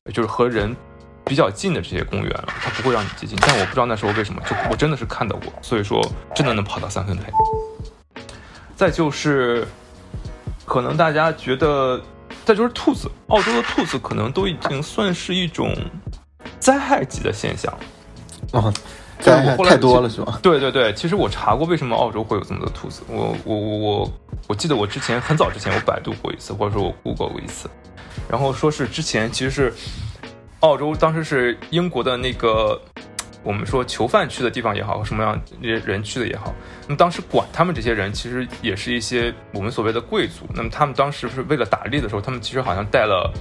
[0.06, 0.74] 就是和人
[1.22, 3.38] 比较近的这些公园了，它不会让你接近。
[3.42, 6.02] 但我不知道那时候为什么，就我真的是看到过，所以说
[6.34, 7.30] 真的能跑到三分配。
[8.74, 9.68] 再就是，
[10.64, 12.00] 可能大家觉得，
[12.46, 15.76] 再就是兔子，澳洲的兔子可能都已经算是一种
[16.58, 17.70] 灾害级的现象
[19.30, 19.56] 啊。
[19.64, 20.38] 太多了是吧？
[20.42, 23.02] 对对对，其实我查过为什么澳洲会有这么多兔子。
[23.08, 24.12] 我我我我
[24.48, 27.70] 我记得我之前很早之前我百度过一次，或者说我 Google 过一次，
[28.28, 29.72] 然后说是之前其实是
[30.60, 32.80] 澳洲当时是英国的那个
[33.42, 36.54] 我们说囚犯去的地方也好，什么样那些人去的也好，
[36.86, 40.46] 那么当时管他们这些人其实也是一些我们所谓的贵族。
[40.54, 43.32] 那么他们当时是为了打猎的时候，他们其实好像带了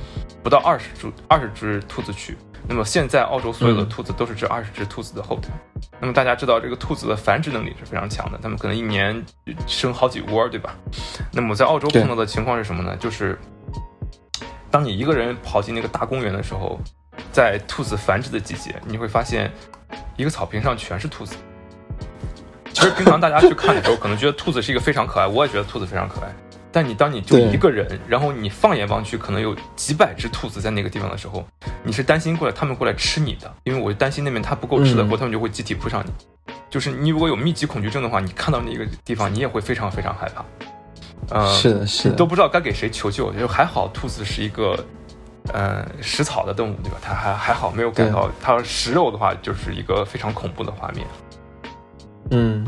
[0.42, 2.36] 不到二十只二十只兔子去。
[2.68, 5.50] 那么现在澳洲所有的兔子都是这二十只兔子的后代。
[6.00, 9.24] 那么大家知道这个兔子的繁殖能力是非常强的，它们可能一年
[9.68, 10.76] 生好几窝，对吧？
[11.32, 12.96] 那么在澳洲碰到的情况是什么呢？
[12.98, 13.38] 就是
[14.70, 16.80] 当你一个人跑进那个大公园的时候，
[17.32, 19.52] 在兔子繁殖的季节，你会发现
[20.16, 21.36] 一个草坪上全是兔子。
[22.74, 26.28] 其实平常大家去看的时候，可能觉得兔子是一个非常可爱，我也觉得兔子非常可爱。
[26.74, 31.46] 但你当你就一个人，然后你放眼望去，可能有几百只兔子在那个地方的时候，
[31.84, 36.54] 你是担心过来他们过来吃你的，因为我担心那边它不够吃的，或他们就会集体扑上你。
[36.70, 40.46] 就是你如果有密集恐惧症的话，你看到那个地方，你也会非常非常害怕。
[41.30, 43.34] 呃，是的，是的，都不知道该给谁求救。
[43.34, 44.82] 就还好，兔子是一个
[45.54, 46.98] 嗯食草的动物，对吧？
[47.02, 51.06] 它还还好没有感到它食肉的话，就是一个非常恐怖的画面。
[52.32, 52.66] 嗯。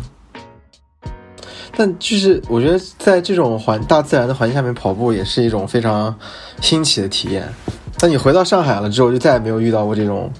[1.76, 6.15] 但就是我觉得在这种环大自然的环境下面跑步也是一种非常
[6.62, 7.52] 新奇的体验。
[7.97, 10.32] 但你回到上海了之后，就再也没有遇到过这种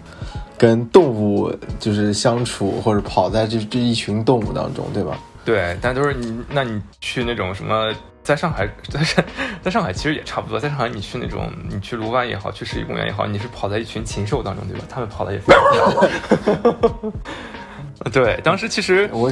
[0.60, 5.18] 跟动物就是相处或者跑在这这一群动物当中，对吧？
[5.44, 7.92] 对，但都是你，那你去那种什么，
[8.24, 9.26] 在上海，在上
[9.64, 10.60] 在上海其实也差不多。
[10.60, 14.86] 在上海你去那种，你去卢湾也好，去世纪公园也好，你是跑在一群禽兽当中，对吧？
[14.88, 16.10] 他们跑的也非常快。
[18.12, 19.32] 对，当时其实我，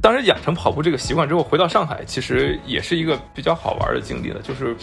[0.00, 4.40] 当时养成跑步这个习惯之后，回到上海，其实也是一个比较好玩的经历了。
[4.40, 4.74] 就是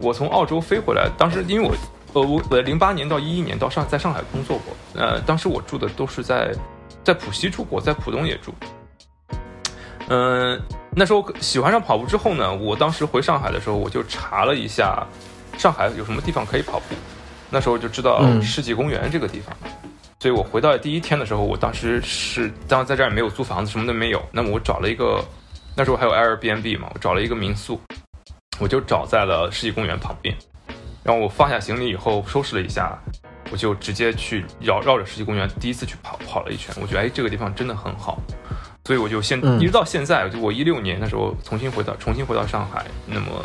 [0.00, 1.74] 我从澳洲飞回来，当时因为我，
[2.14, 6.50] 呃，我我零八年到一一年到上在上海工作过，呃，当时我住的都是在
[7.04, 8.54] 在浦西住过，在浦东也住。
[10.08, 10.58] 嗯，
[10.92, 15.06] 那时候喜欢上跑步之后呢，我当时回上海的时候，我就查了一下
[15.58, 16.94] 上海有什么地方可以跑步，
[17.50, 19.54] 那时候就知道世纪公园这个地方。
[20.26, 24.20] 所以我回到第一天的时候，我当时是当时在这儿也没有租房子，什么都没有。
[24.32, 25.24] 那么我找了一个，
[25.76, 27.80] 那时候还有 Airbnb 嘛，我找了一个民宿，
[28.58, 30.36] 我就找在了世纪公园旁边。
[31.04, 32.98] 然后我放下行李以后，收拾了一下，
[33.52, 36.74] 我就直接去绕绕着世纪公园第一次去跑跑了一圈。
[36.82, 38.18] 我觉得哎，这个地方真的很好，
[38.84, 43.44] 所以我就现一直到现在，就我一六年那时候重新回到重新回到上海，那么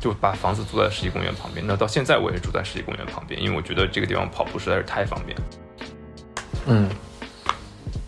[0.00, 1.64] 就把房子租在世纪公园旁边。
[1.64, 5.38] 那到现在我也住在世纪公园旁边，因为我觉得这个地方跑步实在是太方便。
[6.66, 6.88] 嗯，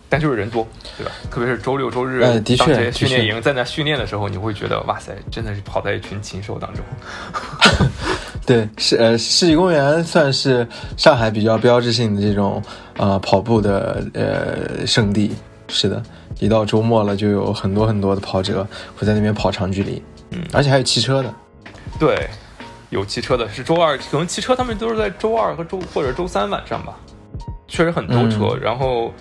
[0.09, 1.11] 但就是人多，对吧？
[1.31, 6.83] 特别是周六周日当这些训练营在那训练的时候，你会觉得哇塞，真的是跑在一群禽兽当中。
[8.45, 12.61] 对，世呃，世纪公园算是上海比较标志性的这种
[12.97, 15.35] 呃跑步的呃圣地。
[15.69, 16.03] 是的，
[16.39, 20.03] 一到周末了，就有很多很多的跑者会在那边跑长距离。
[20.29, 21.33] 嗯，而且还有骑车的。
[21.97, 22.29] 对，
[22.89, 26.95] 有骑车的，是周二，可能骑车他们都是在周二和周或者周三晚上吧。
[27.73, 29.11] 确实很多车，然后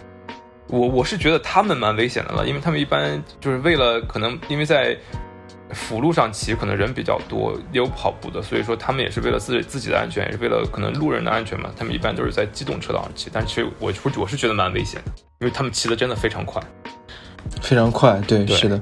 [0.68, 4.94] 我我是觉得他们蛮危险的了，因为他们一般就是为了可能因为在。
[5.74, 11.70] 辅路上骑可能人比较多，也有跑步的，所以说他们也是为了自自己的安全，也是为了可能路人的安全嘛。
[11.74, 16.62] 他们一般都是在机动车道上骑，但其实我我我是觉得蛮危险的，因为他们骑的真的非常快，
[17.62, 18.20] 非常快。
[18.28, 18.78] 对，是的，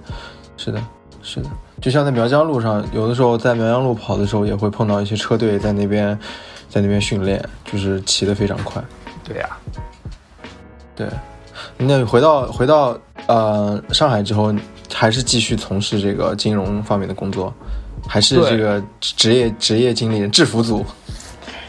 [0.56, 0.84] 是的，
[1.22, 1.48] 是的。
[1.80, 6.18] 就像在苗江路上，有的时候在苗江路跑的时候，也会碰到一些车队在那边
[6.68, 8.82] 在那边训练，就是骑的非常快。
[9.32, 9.56] 对呀，
[10.96, 11.08] 对。
[11.76, 14.54] 那回到回到呃上海之后。
[14.92, 17.54] 还是继续从事这个金融方面的工作，
[18.08, 20.84] 还是这个职业职业经理人制服组？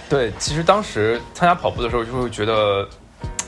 [0.10, 2.86] 对，其实当时参加跑步的时候，就会觉得，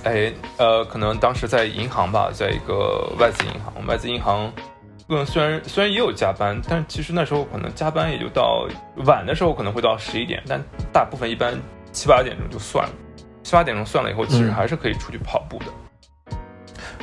[0.03, 4.49] 哎，呃，可能当时在银行吧，在一个外资银行，外资银行，
[5.09, 8.67] 嗯，虽然虽然也有加班，但其实那时候可能加班也就到
[9.05, 11.59] 晚的时候可能会到十一点，但大部分一般
[11.91, 12.93] 七八点钟就算了，
[13.43, 15.65] 七八点钟算了以后，其实还是可以出去跑步的。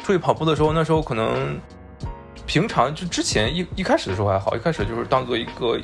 [0.02, 1.58] 出去跑步的时候，那时候可能。
[2.46, 5.78] 平常就之前一一开始的时候还好，一开始就是当做一个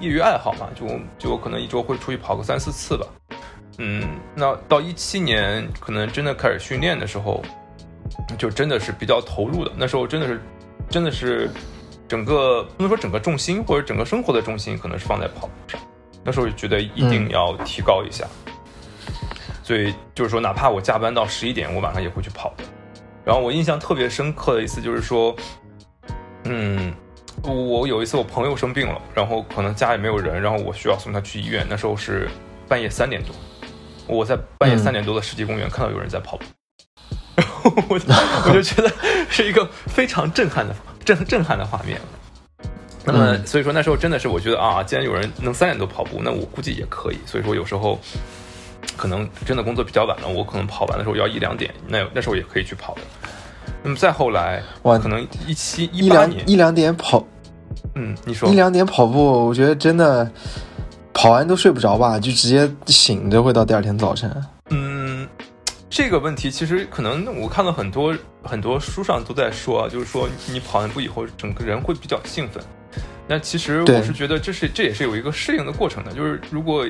[0.00, 0.86] 业余爱好嘛，就
[1.18, 3.06] 就可能一周会出去跑个三四次吧。
[3.78, 7.42] 嗯，那到一七年可能真的开始训练的时候，
[8.36, 9.72] 就真的是比较投入的。
[9.78, 10.42] 那时候真的是
[10.90, 11.50] 真的是
[12.06, 15.80] 整个不能说整个重心或者整个生活的重心可能是放在跑步上。
[16.22, 18.26] 那时候就觉得一定要提高一下，
[19.62, 22.64] 所以就是说哪怕我加班到十一点，我晚上也会去跑的。
[23.24, 25.34] 然后我印象特别深刻的一次就是说。
[26.44, 26.92] 嗯，
[27.44, 31.66] 我有一次我朋友生病了，然后可能家里没有人，然后我需要送他去医院。
[31.68, 32.30] 那时候是
[32.66, 33.36] 半夜三点多，
[34.06, 36.44] 我在半夜三点多的世纪公园看到有人在跑步，
[37.36, 38.06] 然后我就
[38.48, 38.90] 我就觉得
[39.28, 42.00] 是一个非常震撼的震震撼的画面。
[43.04, 47.18] 那么所以说那时候真的是我觉得啊，既然有人能三点多跑步，那我估计也可以。
[47.26, 48.00] 所以说有时候
[49.00, 53.00] 可能真的工作比较晚了，我可能跑完的时候要一两点，那那时候也可以去跑的。
[53.82, 57.26] 那么再后来，哇，可能一七一八年一两点跑，
[57.94, 60.30] 嗯，你说一两点跑步，我觉得真的
[61.14, 64.30] 跑完都睡不着吧，就直接醒着会到第二天早晨。
[64.68, 65.26] 嗯，
[65.88, 72.62] 这个问题其实可能我看到很多很多书上都在说，就是说你跑完步以后，整个人会比较兴奋。
[73.26, 76.86] 那其实我是觉得这是这也是有一个适应的过程的，就是如果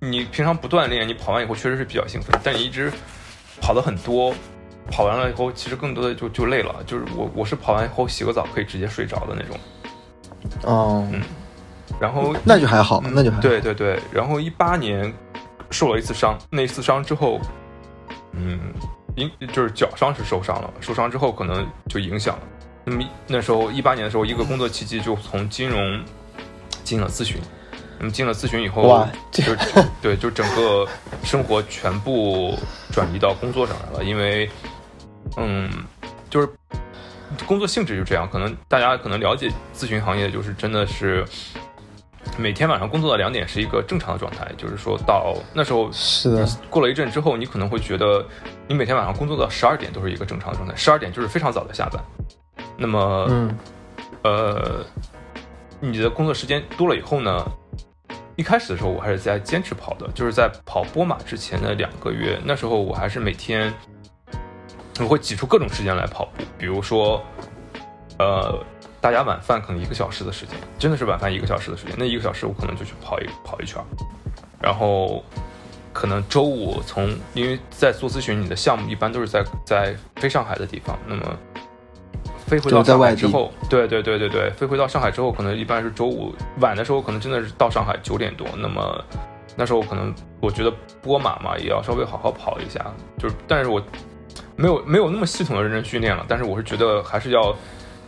[0.00, 2.92] 你平常不锻炼，你跑完以后确实是比较兴奋，但你一直
[3.60, 4.34] 跑的很多。
[4.90, 9.58] 跑完了以后，其实更多的就就累了，就是我我是跑完以后洗个澡可以直接睡着的那种。
[10.62, 11.20] 哦，嗯，
[12.00, 14.00] 然后那就还好，那就还好对对对。
[14.10, 15.12] 然后一八年
[15.68, 17.38] 受了一次伤，那次伤之后，
[18.32, 18.58] 嗯，
[19.14, 22.42] 因就是脚伤是受伤了，受伤之后可能就影响了。
[22.88, 26.02] 那么那时候一八年的时候，一个工作契机就从金融
[26.82, 27.40] 进了咨询。
[28.00, 29.42] 那么进了咨询以后，就
[30.00, 30.86] 对，就整个
[31.24, 32.56] 生活全部
[32.92, 34.04] 转移到工作上来了。
[34.04, 34.48] 因为，
[35.36, 35.68] 嗯，
[36.30, 36.48] 就是
[37.44, 38.28] 工作性质就这样。
[38.30, 41.24] 可能大家可能了解咨询行业，就是真的是
[42.36, 44.46] 每天晚上工作到两点是一个正常的状态。
[44.56, 48.24] 就是说到那时候，是的，过了一阵之后，你可能会觉得
[48.68, 50.72] 你每天晚上工作到十二点都是一个正常的状态。
[50.76, 52.00] 十二点就是非常早的下班。
[52.76, 53.58] 那么，嗯，
[54.22, 54.84] 呃，
[55.80, 57.44] 你的工作时间多了以后呢？
[58.36, 63.74] 一开始的时候，我还是在坚持跑的，就是在跑波马之前的两个月，那时候我还是每天
[65.00, 67.20] 我会挤出各种时间来跑步，比如说，
[68.16, 68.64] 呃，
[69.00, 73.82] 大家晚饭可能一个小时的时间，真的是晚饭一个小时的时间，那一个小时我可能就去跑一跑一圈，
[74.62, 75.24] 然后
[75.92, 81.36] 可能周五从因为在做咨询，你的项目一般都是在在非上海的地方，那么。
[82.48, 88.46] 飞回到上海之后，对对对对对，飞回到上海之后，可能一般是周五晚的时候，可能真的是到上海九点多。
[88.56, 89.04] 那么
[89.54, 92.84] 那时候可能我觉得波马嘛，也要稍微好好跑一下。
[93.18, 93.82] 就是，但是我
[94.56, 96.24] 没有没有那么系统的认真训练了。
[96.26, 97.54] 但是我是觉得还是要，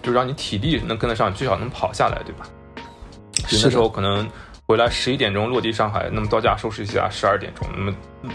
[0.02, 2.46] 就让你体力能跟得上，至少能跑下来，对吧？
[3.52, 4.28] 那时候可能
[4.66, 7.92] 回来十一点钟落地上海，那么到家收拾一下，十二点钟，那么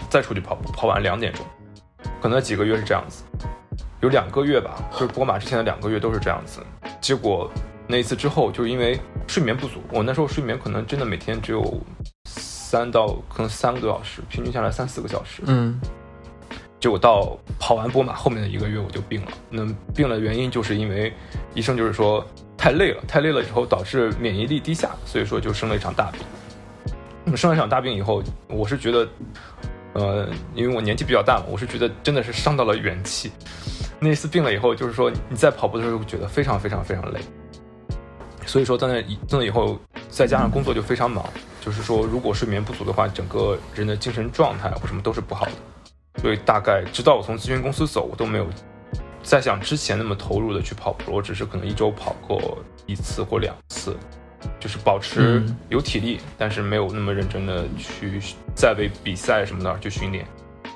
[0.08, 1.44] 再出去跑步，跑完两点钟，
[2.20, 3.24] 可能几个月是这样子。
[4.06, 6.60] 有两个月吧，就是波马之前的两个月都是这样子。
[7.00, 7.50] 结果
[7.88, 8.96] 那一次之后，就是因为
[9.26, 11.80] 睡眠不足，我那时候睡眠可能真的每天只有
[12.24, 15.42] 三到可能三个多小时，平均下来三四个小时。
[15.46, 15.80] 嗯。
[16.78, 19.32] 结果到跑完波马后面的一个月，我就病了。
[19.50, 21.12] 那病的原因就是因为
[21.52, 22.24] 医生就是说
[22.56, 26.20] 太累了，太累了以后导致免疫力低下，所以说就生了一场大病。
[27.24, 29.08] 那么生了一场大病以后，我是觉得，
[29.94, 33.32] 呃，因为我年纪比较大嘛，我是觉得真的是伤到了元气。
[33.98, 37.20] 那次病了以后，就是说你在跑步的时候觉得非常非常非常累。
[38.46, 39.78] 所以说在那在那以后，
[40.08, 41.24] 再加上工作就非常忙，
[41.60, 45.52] 就是说如果睡眠不足的话，整个人的精神状态或什么都是不好的。
[46.22, 48.46] 所以大概直到我从咨询公司走，我都没有
[49.22, 53.96] 再像之前那么投入的去跑步，我只是可能一周跑过一次或两次。
[54.60, 58.20] 就是保持有体力，但是没有那么认真的去
[58.54, 60.24] 再为比赛什么的去训练，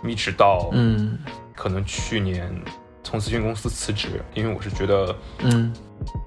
[0.02, 1.16] 一直到嗯，
[1.54, 2.52] 可能去年
[3.02, 5.72] 从咨询公司辞职，因为我是觉得嗯，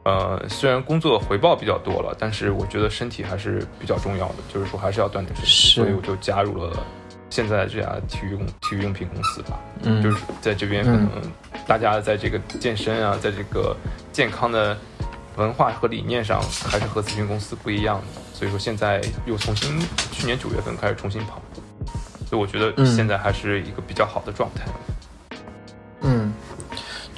[0.06, 6.78] 呃，虽然工作回报比较多了，但是我觉得身体还是比较重要的，就是说还是要锻炼身体，所以我就加入了
[7.30, 11.10] 现在这家体育公体育用品公司吧，嗯，就是在这边可能
[11.68, 13.76] 大家在这个健身啊，在这个
[14.12, 14.78] 健康的。
[15.36, 19.80] 文化和理念上还是和咨询公司不一样的，所以说现在又重新，
[20.12, 21.42] 去年九月份开始重新跑。
[21.52, 21.62] 步，
[22.28, 24.66] 所以我觉得现在还是一个比较好的状态。
[26.02, 26.32] 嗯，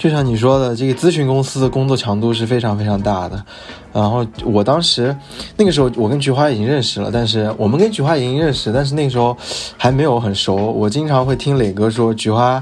[0.06, 3.43] 就像你说的，这个咨询公司的工作强度是非常非常大的。
[3.91, 5.18] 然后我当时
[5.58, 9.36] 那个时候，我跟菊花已经认识了，但是我们跟菊花已经认识，但是那个时候
[9.76, 10.56] 还没有很熟。
[10.56, 12.62] 我经常会听磊哥说，菊花，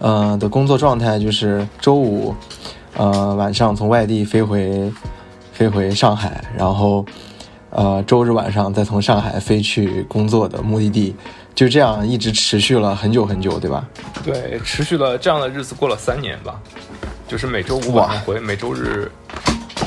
[0.00, 2.34] 呃的工作状态就是周五。
[2.94, 4.92] 呃，晚上从外地飞回，
[5.50, 7.02] 飞回上海，然后，
[7.74, 11.16] 呃，周日晚上再从上海飞去工作的目的地，
[11.54, 13.84] 就这样一直持续了很久很久，对吧？
[14.22, 16.60] 对，持续了这样的日子过了三年吧，
[17.26, 19.10] 就是每周五晚上回，每周日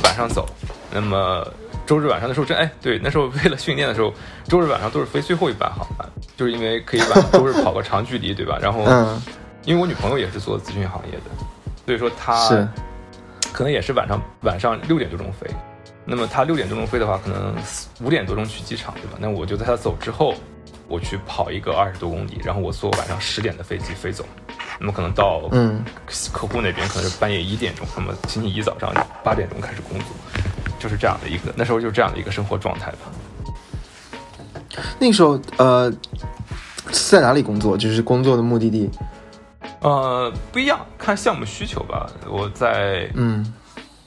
[0.03, 0.47] 晚上走。
[0.91, 1.45] 那么
[1.85, 4.11] 周日晚上的时候，真哎，对，那时候为了训练的时候，
[4.47, 8.57] 周日晚上都是飞最后一班航班，就是因为可以晚周日跑个长距离，对吧？
[8.61, 8.81] 然后，
[9.63, 11.45] 因为我女朋友也是做咨询行业的，
[11.85, 12.67] 所以说她是。
[13.53, 15.49] 可能也是晚上晚上六点多钟飞，
[16.05, 17.55] 那么他六点多钟飞的话，可能
[18.01, 19.17] 五点多钟去机场，对吧？
[19.19, 20.35] 那我就在他走之后，
[20.87, 24.23] 我去跑一个二十多公里，然后我坐晚上十点的飞机飞走，
[24.79, 25.83] 那么可能到嗯
[26.31, 28.93] 客户那边可能是半夜一点钟，那么星期一早上
[29.23, 30.07] 八点钟开始工作，
[30.79, 32.97] 就是这样的一个那时候就是这样的一个生活状态吧。
[34.99, 35.91] 那个时候呃
[36.91, 37.75] 在哪里工作？
[37.75, 38.89] 就是工作的目的地。
[39.81, 42.09] 呃，不一样，看项目需求吧。
[42.27, 43.53] 我在嗯，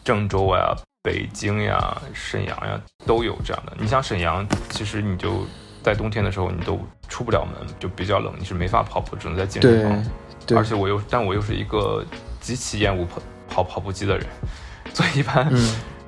[0.05, 0.76] 郑州呀、
[1.09, 3.72] 北京呀、沈阳呀都有这样的。
[3.80, 5.46] 你像沈阳，其实你就
[5.82, 6.78] 在冬天的时候，你都
[7.09, 10.04] 出不了门，就比较冷，你是没法跑步，只能在健身房。
[10.46, 12.04] 对，而且我又，但我又是一个
[12.42, 14.26] 极其厌恶跑跑跑步机的人，
[14.92, 15.50] 所以一般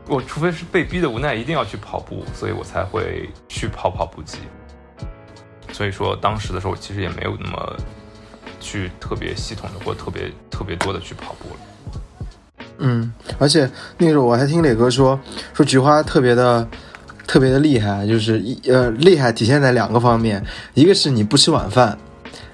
[0.07, 4.37] 我除非是被逼的无奈，一定要去跑步，所以我才会去跑跑步机。
[5.73, 7.77] 所以说，当时的时候其实也没有那么。
[8.63, 11.61] 去特别系统的或特别特别多的去跑步了，
[12.81, 15.19] 嗯，而且那时候我还听磊哥说
[15.55, 16.67] 说菊花特别的
[17.27, 21.97] 特别的厉害，就是一呃厉害体现在两个方面，一个是你不吃晚饭，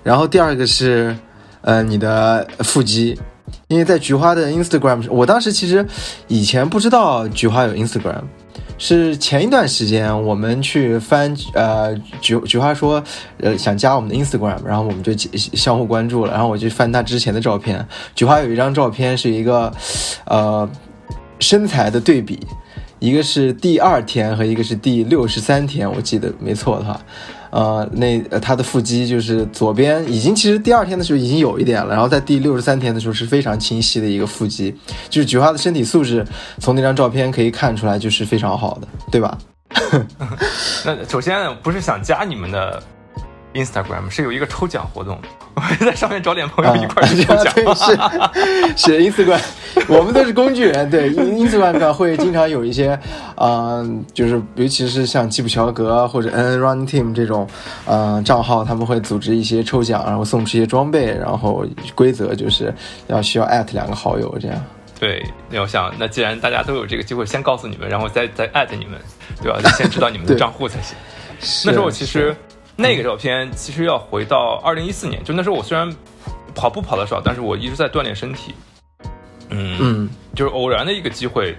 [0.03, 1.17] 然后第二个是
[1.63, 3.19] 呃你的腹肌，
[3.69, 5.87] 因为在菊花的 Instagram，我当时其实
[6.29, 8.23] 以前不知道菊花有 Instagram。
[8.79, 13.03] 是前一段时间我们去翻，呃，菊菊花说，
[13.41, 19.73] 呃，想加我们的 Instagram，然后我们就相互关注了，然后我就翻他之前的照片，菊花有一张照片是一个，
[20.27, 20.69] 呃，
[21.41, 22.39] 身材的对比，
[22.99, 27.01] 一个是第二天和一个是第六十三天，我记得没错的话。
[27.57, 34.75] 呃，那他的腹肌就是左边已经，其实第二天的时候已经有一点了，然后在第六十三天的时候是非常清晰的一个腹肌，
[35.09, 36.23] 就是菊花的身体素质，
[36.59, 39.39] 从那张照片可以看出来就是非常好的，对吧？
[40.85, 42.83] 那首先不是想加你们的。
[43.65, 45.19] Instagram 是有一个抽奖活动，
[45.55, 47.75] 我会在上面找点朋友一块儿抽奖。
[48.77, 49.41] 是是 Instagram，
[49.89, 50.89] 我们都是工具人。
[50.91, 52.99] 对，Instagram 上会经常有一些，
[53.37, 57.49] 嗯，就是尤其是像基普乔格或者 N Running Team 这种，
[57.87, 62.73] 嗯，账号他们会组织一些抽奖，然后送出一些装备，然后规则就是
[63.07, 64.65] 要需要艾特两个好友这样。
[64.99, 68.99] 对，那我想，那既然大家都有这个机会，先告诉你们，然后再再艾特你们，
[69.43, 69.59] 对吧？
[69.77, 70.97] 先知道你们的账户才行。
[71.67, 72.35] 那时候我其实。
[72.77, 75.91] 那个照片其实要回到二零一四年，就那时候我虽然
[76.55, 78.55] 跑步跑的少，但是我一直在锻炼身体。
[79.49, 81.57] 嗯，就是偶然的一个机会，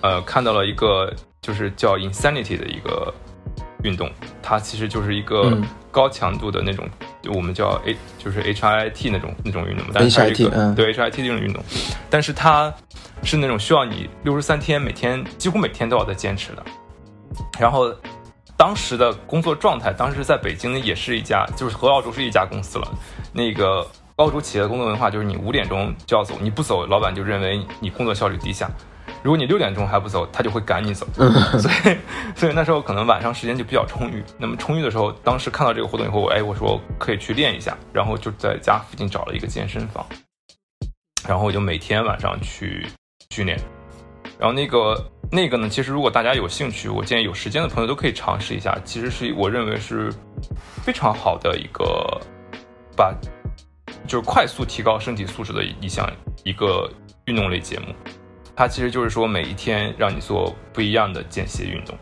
[0.00, 1.12] 呃，看到了一个
[1.42, 3.12] 就是叫 Insanity 的一个
[3.82, 4.10] 运动，
[4.42, 5.60] 它其实就是一个
[5.90, 6.88] 高强度的那种，
[7.34, 11.62] 我们叫 A 就是 HIIT 那种那种运动，但是它是一个对 HIIT 这种运动，
[12.08, 12.72] 但是它
[13.22, 16.64] 是那种需要你六十三天每天几乎每天都要在坚持的，
[17.58, 17.94] 然后。
[18.60, 22.86] 当时的工作状态，当时在北京也是一家，就是和澳洲是一家公司了。
[23.32, 23.86] 那个
[24.16, 28.70] 澳洲企业的工作文化就是你五点钟就要走，你不走，老板就认为你工作效率低下。
[29.22, 31.06] 如果你六点钟还不走，他就会赶你走。
[31.58, 31.96] 所以，
[32.36, 34.22] 所以那时候可能晚上时间就比较充裕。
[34.36, 40.04] 那么充裕的时候，当时看到这个活动以后，哎，我说可以去练一下，然后就在家附近找了一个健身房，
[41.26, 42.86] 然后我就每天晚上去
[43.30, 43.58] 训练。
[44.40, 44.96] 然后那个
[45.30, 48.76] 那个呢，其实如果大家有兴趣，我建议有时间的朋友都可以尝试一下。
[48.84, 50.10] 其实是我认为是
[50.82, 52.18] 非常好的一个
[52.96, 53.14] 把
[54.08, 56.10] 就是快速提高身体素质的一项
[56.42, 56.90] 一个
[57.26, 57.94] 运动类节目。
[58.56, 61.94] 它其实就是说，每一天让你做不一样的间歇运动。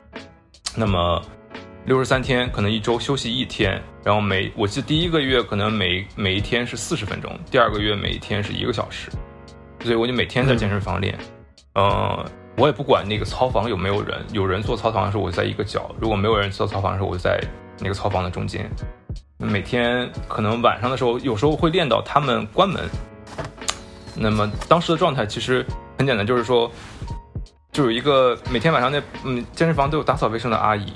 [0.76, 1.20] 那么
[1.86, 9.10] 六十三天，可能一周休息一天，然后每我记得第一个月可能每每一天是四十分钟，第二个月每一天是一个小时，
[9.82, 11.18] 所以我就每天在健身房练。
[11.74, 12.24] 呃
[12.56, 17.40] 我也不管那个操房有没有人，有人做操房的时候我在一个角，如果没有人做操房的时候我就在
[17.80, 18.68] 那个操房的中间。
[19.36, 22.82] 每天可能晚上的时候，有时候会练到他们关门。
[24.14, 25.64] 那么当时的状态其实。
[25.98, 26.70] 很简单，就是说，
[27.72, 30.92] 就有一个每天晚上那嗯健身房都有打扫卫生的阿姨，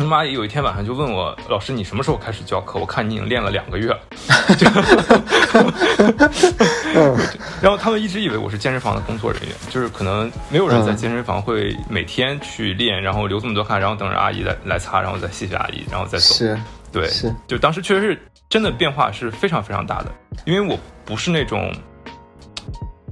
[0.00, 2.78] 那么阿姨有一天晚上就问我老师你什么时候开始教课？
[2.78, 4.00] 我看你已经练了两个月了，
[7.60, 16.34] 然后他们一直以为我是健身房的工作人员，就是可能没有人在健身房会每天去练，然后流这么多汗，然后等着阿姨来来擦，然后再谢谢阿姨，然后再走。
[16.34, 16.58] 是，
[16.90, 20.10] 对，是，就当时确实是真的变化是非常非常大的，
[20.46, 21.70] 因为我不是那种。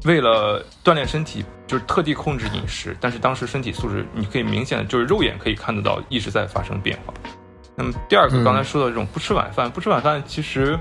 [0.05, 7.14] 为了锻炼身体，就是特地控制饮食，但是当时身体素质，你可以明显的就是肉眼可以看得到一直在发生变化。
[7.76, 10.76] 那么第二个，刚才说的这种不吃晚饭，不吃晚饭其实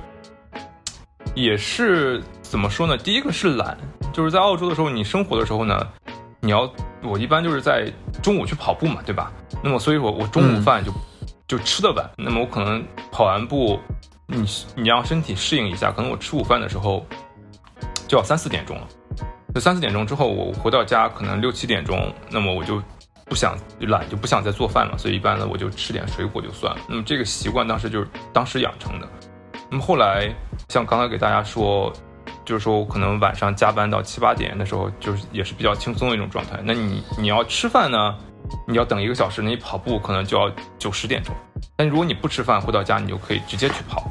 [1.35, 2.97] 也是怎么说呢？
[2.97, 3.77] 第一个是懒，
[4.11, 5.87] 就是在澳洲的时候，你生活的时候呢，
[6.39, 6.67] 你要
[7.03, 7.91] 我一般就是在
[8.23, 9.31] 中午去跑步嘛，对吧？
[9.61, 10.91] 那么所以我我中午饭就
[11.47, 13.77] 就吃的晚，那么我可能跑完步，
[14.25, 17.05] 你你让身体适应一下，可能我吃午饭的时候
[18.07, 18.87] 就要三四点钟了。
[19.53, 22.81] 就三四点钟之后，我回到家可能六七点钟，那么我就
[23.25, 26.81] 不想懒，就不想再做饭了，所以一般呢我就吃点水果就算了。
[26.87, 29.07] 那么这个习惯当时就是当时养成的。
[29.69, 30.31] 那么后来
[30.69, 31.91] 像刚才给大家说，
[32.45, 36.59] 就是说我可能晚上加班到七八点的时候，就是也是比较轻松的一种状态。
[36.63, 38.15] 那你你要吃饭呢，
[38.67, 41.33] 你要等一个小时，那你跑步可能就要九十点钟。
[41.75, 44.03] 但如果你不吃饭回到家，你就可以直接去跑。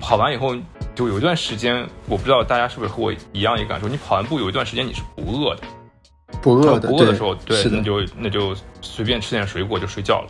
[0.00, 0.56] 跑完以后。
[0.98, 3.86] 就有一段时间，我不知道大家是不是和我一样一个感受。
[3.86, 5.62] 你跑完步有一段时间你是不饿的，
[6.42, 10.28] 不饿的，不饿的时候，对，那就那就随便吃点水果就睡觉了。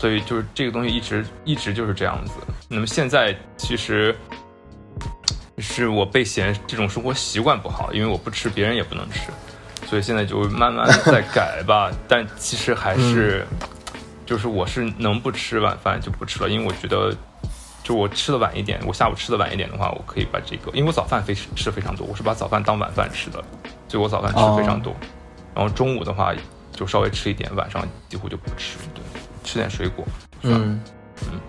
[0.00, 2.32] 所以就是这个东西一直一直就是这样子。
[2.66, 4.12] 那么现在其实
[5.58, 9.30] 是我被嫌这种生活习惯不好，因为我不吃，别人也不能吃，
[9.86, 11.92] 所以现在就慢慢在改吧。
[12.08, 13.46] 但其实还是
[14.26, 17.16] 就是我是能不吃晚饭就不吃了，因为我觉得。
[17.82, 23.42] 就我吃的晚一点，我下午吃的晚一点的话，我可以把这个，因为我早饭非吃非常多，我是把早饭当晚饭吃的，
[23.88, 24.94] 所以我早饭吃非常多。
[25.54, 26.32] 然后中午的话
[26.70, 29.02] 就稍微吃一点，晚上几乎就不吃，对，
[29.42, 30.04] 吃点水果。
[30.42, 30.80] 嗯
[31.22, 31.40] 嗯。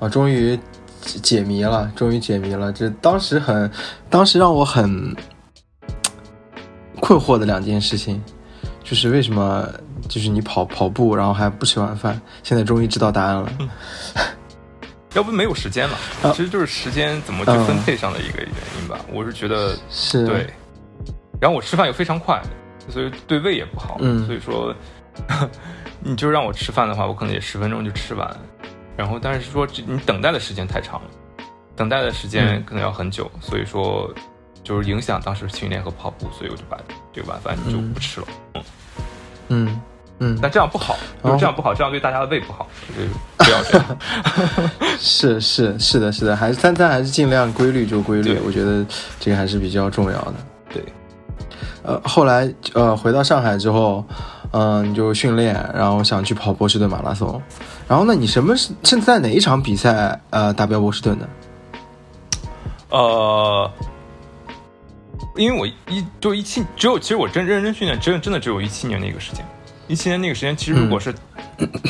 [0.00, 0.58] 啊，终于
[1.02, 2.70] 解谜了，终于解谜了。
[2.72, 3.70] 这当时很，
[4.10, 5.16] 当时让我很
[7.00, 8.22] 困惑的两件事情，
[8.84, 9.66] 就是为什么。
[10.10, 13.48] 就是你跑跑步，然后还不吃晚饭，现在终于知道答案了。
[15.14, 15.96] 要不没有时间嘛？
[16.34, 18.48] 其实就是时间怎么去分配上的一个原
[18.80, 18.98] 因吧。
[19.12, 20.52] 我是觉得是对。
[21.40, 22.42] 然后我吃饭又非常快，
[22.88, 23.98] 所以对胃也不好。
[24.00, 24.26] 嗯。
[24.26, 24.74] 所以说，
[26.02, 28.36] 你就让我吃饭的话，我可能也十分钟就吃完。
[28.96, 31.10] 然后，但是说你等待的时间太长了，
[31.76, 33.30] 等待的时间可能要很久。
[33.40, 34.12] 所以说，
[34.62, 36.76] 就是影响当时训练和跑步，所以我就把
[37.12, 38.26] 这个晚饭就不吃了。
[38.54, 38.64] 嗯。
[39.48, 39.80] 嗯。
[40.22, 42.68] 嗯，但这样不好，就是这样不好，这样对大家的胃不好，
[43.38, 43.98] 不要这样。
[45.00, 48.84] 是是是的，是的，还是但但还是尽量规律就规律，我觉得
[49.18, 50.34] 这个还是比较重要的。
[50.74, 50.84] 对，
[51.82, 54.04] 呃，后来呃回到上海之后，
[54.52, 57.40] 嗯，就训练，然后想去跑波士顿马拉松。
[57.88, 61.28] 然后呢，你什么是是在哪一场比赛呃达标波士顿的？
[62.90, 63.70] 呃，
[65.36, 69.42] 因为我一就一七，只有其实我真认真训练，真真的只有一七年的一个时间。
[69.90, 71.12] 一七年那个时间，其实如果是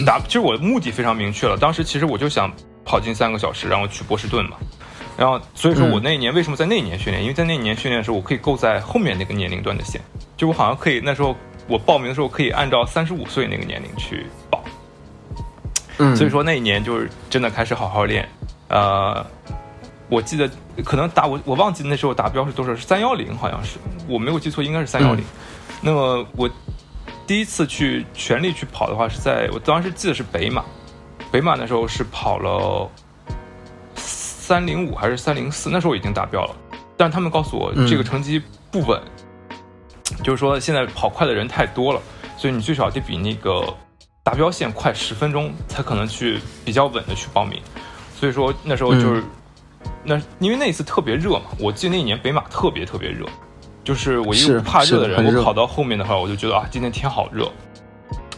[0.06, 1.54] 打，其实我的目的非常明确了。
[1.58, 2.50] 当时其实我就想
[2.82, 4.56] 跑进三个小时，然后去波士顿嘛。
[5.18, 7.22] 然后所以说我那一年为什么在那一年训练？
[7.22, 10.00] 因为在那一年训练的时候，我可以够在后面那个年龄段的线。
[10.34, 11.36] 就我好像可以那时候
[11.68, 14.64] 我报名的时候可以按照三十五岁那个年龄去报。
[15.98, 18.26] 嗯，所以说那一年就是真的开始好好练。
[18.68, 19.22] 呃，
[20.08, 20.50] 我记得
[20.82, 23.76] 可能达我我忘记那时候达标是多少，是三幺零好像是，
[24.08, 25.22] 我没有记错应该是三幺零。
[25.82, 26.48] 那么我。
[27.30, 30.64] 第一次去全力去跑的话，是在我当时记得是北马，
[31.30, 32.90] 北马那时候是跑了
[33.94, 36.56] 三零五还是三零四，那时候已经达标了，
[36.96, 39.00] 但是他们告诉我这个成绩不稳，
[40.24, 42.02] 就是说现在跑快的人太多了，
[42.36, 43.64] 所以你最少得比那个
[44.24, 47.62] 达标线快十分钟，才可能去比较稳的去报名。
[48.16, 49.22] 所以说那时候就是，
[50.02, 53.24] 那因为那一次特别热嘛，我记得那一年北马特别特别热，
[53.84, 57.50] 就是我一个不怕热的人，我跑到后面的话，我就觉得啊，今天天好热，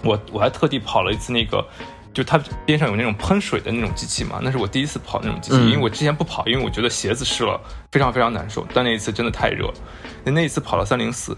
[0.02, 1.64] 我我还特地跑了一次那个。
[2.14, 7.58] 就它边上有那种喷水的那种机器嘛，那是我第一次跑那种机器，因为我之前不跑，因为我觉得鞋子湿了
[7.90, 8.66] 非常非常难受。
[8.74, 9.72] 但那一次真的太热，
[10.22, 11.34] 那那一次跑了三零四，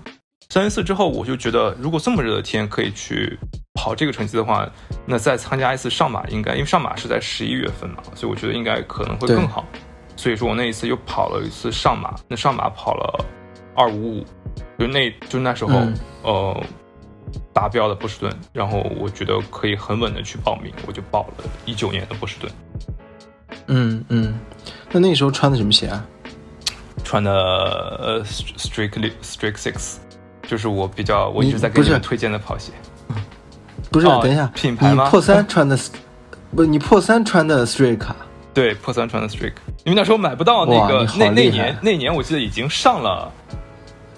[0.48, 3.38] 三零四之后我就觉得，如果这么热的天可以去
[3.74, 4.68] 跑这个成绩的话，
[5.06, 9.64] 那再参加一次上马应该，因为上马是在十一月份嘛，所以我觉得应该可能会更好。
[10.16, 13.24] 所以说我那一次又跑了一次上马，那上马跑了
[13.74, 14.24] 二五五，
[14.78, 15.80] 就那就那时候
[16.22, 16.62] 呃。
[17.52, 22.52] 达标的波士顿，然后我觉得可以很稳的去报名，我就报了一九年的波士顿。
[23.66, 24.38] 嗯嗯，
[24.90, 26.04] 那那时候穿的什么鞋啊？
[27.04, 29.96] 穿的呃，Strike Strike Six，
[30.46, 32.72] 就是我比较我一直在给你们推荐的跑鞋。
[33.90, 35.08] 不是，等一下，品牌吗？
[35.08, 35.78] 破三穿的，
[36.54, 38.06] 不，你破三穿的 Strike。
[38.52, 39.54] 对，破三穿的 Strike，
[39.84, 43.32] 因为那时候买不到那个，那那年那年我记得已经上了。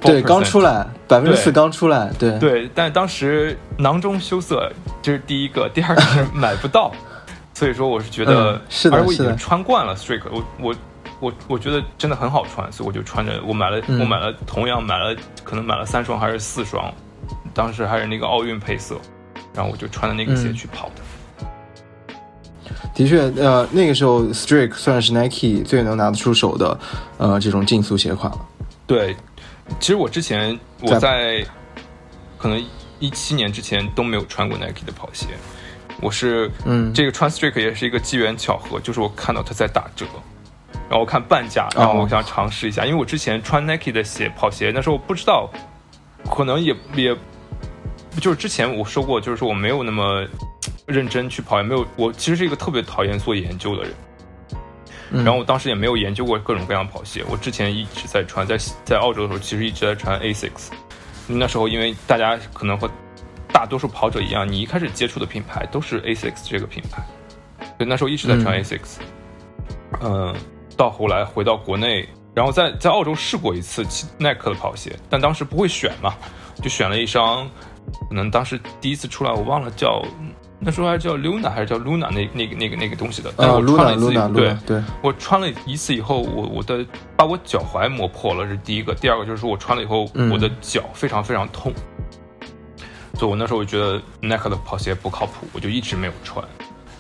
[0.00, 4.70] 对，刚出来，百分之四刚出来，对对，但当时囊中羞涩，
[5.00, 6.92] 这是第一个，第二个是买不到，
[7.54, 10.74] 所以说我是觉得，是的，而我已经穿惯了 Strike，我我
[11.18, 16.92] 我我觉得真的很好穿，所以我就穿着，我买了，我买了，同样买了，可能买了三双还是四双，
[17.54, 18.96] 当时还是那个奥运配色，
[19.54, 21.02] 然后我就穿着那个鞋去跑的。
[22.94, 26.78] 的确，呃，那个时候 Strike 算是 Nike 最能拿得出手的，
[27.16, 28.38] 呃，这种竞速鞋款了。
[28.86, 29.16] 对。
[29.80, 31.44] 其实我之前我在
[32.38, 32.64] 可能
[32.98, 35.26] 一七年之前都没有穿过 Nike 的跑鞋，
[36.00, 40.06] 我是嗯，这个穿 Strike 也是一个机缘巧合，就是我看到它在打折，
[40.88, 45.50] 然后我看半价，然后我想尝试一下，因为我之前穿 Nike 的鞋跑鞋，那时候我不知道，
[46.30, 47.16] 可能也也，
[48.20, 50.26] 就是之前我说过，就是说我没有那么
[50.86, 53.92] 认真去跑，也没有，我其实是一个特别讨厌做研究的人。
[55.12, 60.68] 然后我当时也没有研究过各种各样的跑鞋，我之前一直在穿，在在澳洲的时候其实一直在穿 Asics。
[61.28, 62.90] 那时候因为大家可能和
[63.52, 67.04] 大多数跑者一样，你一开始接触的品牌都是 Asics 这个品牌，
[67.58, 68.96] 所以那时候一直在穿 Asics。
[70.00, 70.34] 嗯，
[70.76, 73.86] 到后来回到国内，然后在在澳洲试过一次
[74.18, 76.14] 耐克的跑鞋，但当时不会选嘛，
[76.62, 77.48] 就选了一双，
[78.08, 80.02] 可能当时第一次出来我忘了叫。
[80.58, 86.84] 那时候还叫 Luna 还是叫 Luna 那那个那个那个东西的，但我穿了一次，对对，我穿了一次以后，我我的
[87.16, 91.72] 把我脚踝磨破了是第一个，第二个就是说我穿了以后，我的脚非常非常痛，
[93.14, 96.44] 所以我那时候我觉得 Nike 的跑鞋不靠谱，我就一直没有穿，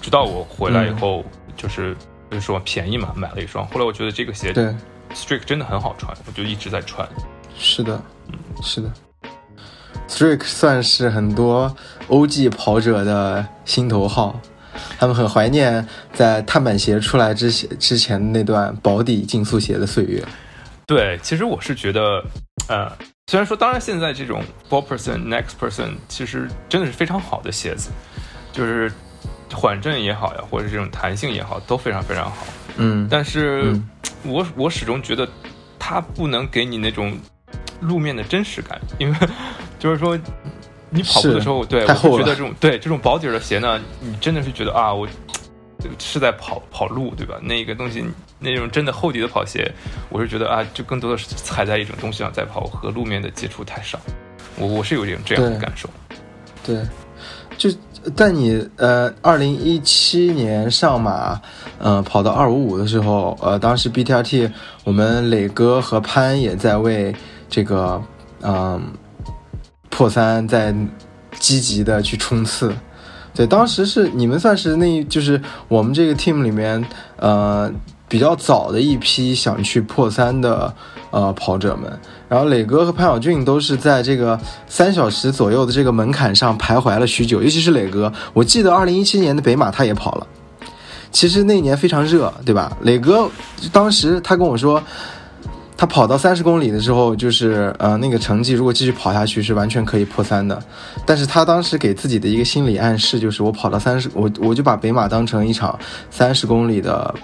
[0.00, 1.24] 直到我回来以后，
[1.56, 1.96] 就是
[2.30, 4.74] 就是说便宜嘛，买了一双，后来我觉得这个鞋对。
[5.14, 7.08] Strike 真的很好穿，我就一直在穿，
[7.56, 7.98] 是的，
[8.28, 8.92] 嗯，是的。
[10.08, 11.74] Strike 算是很多
[12.08, 14.40] OG 跑者的心头号，
[14.98, 20.22] 他们很怀念在碳板鞋出来之前之前那段保底竞速鞋的岁月。
[20.86, 22.22] 对，其实我是觉得，
[22.68, 22.90] 呃，
[23.26, 27.90] 虽然说，当然现在这种 Four Percent Next Person 其实真的是非常好的鞋子，
[28.52, 28.90] 就是
[29.52, 32.46] 缓震也好呀，或者这种弹性也好，都非常非常好。
[32.76, 33.74] 嗯，但是
[34.22, 35.28] 我我始终觉得
[35.78, 37.18] 它不能给你那种
[37.80, 39.16] 路面的真实感， 因为。
[39.78, 40.18] 就是说，
[40.88, 45.06] 你跑步的时候，对我觉得这种对这种薄底的鞋呢，你真的是觉得啊，我
[45.98, 47.36] 是在跑跑路，对吧？
[47.42, 48.02] 那个东西，
[48.38, 49.70] 那种真的厚底的跑鞋，
[50.08, 54.00] 我是觉得啊，就更多的是踩在一种东西上在跑，和路面的接触太少。
[54.58, 55.88] 我我是有这种这样的感受。
[56.64, 56.80] 对，
[57.58, 57.70] 就
[58.16, 61.38] 在你呃，二零一七年上马，
[61.78, 64.50] 呃，跑到二五五的时候，呃，当时 BTRT
[64.84, 67.14] 我们磊哥和潘也在为
[67.48, 68.02] 这个
[68.42, 68.80] 嗯。
[69.88, 70.74] 破三在
[71.38, 72.70] 积极的去冲刺，
[73.34, 76.84] 对，当时是你们算是那，就是我们这个 team 里面，
[77.16, 77.72] 呃，
[78.06, 80.74] 比较早的一批想去破三的
[81.10, 81.90] 呃跑者们。
[82.28, 90.26] 然后磊哥和潘晓俊都是在这个三小时左右的这个门槛上徘徊了许久，尤其是磊哥，我记得二零一七年的北马他也跑了，
[91.10, 92.76] 其实那年非常热，对吧？
[92.82, 93.30] 磊哥
[93.72, 94.82] 当时他跟我说。
[95.78, 100.58] 他跑到三十公里的时候，就是呃那个成绩，如果继续跑下去是完全可以破三的。
[101.04, 105.78] 但是他当时给自己的一个心理暗示就是，我跑到三十，我我就把北马当成一场
[106.10, 107.14] 三十公里的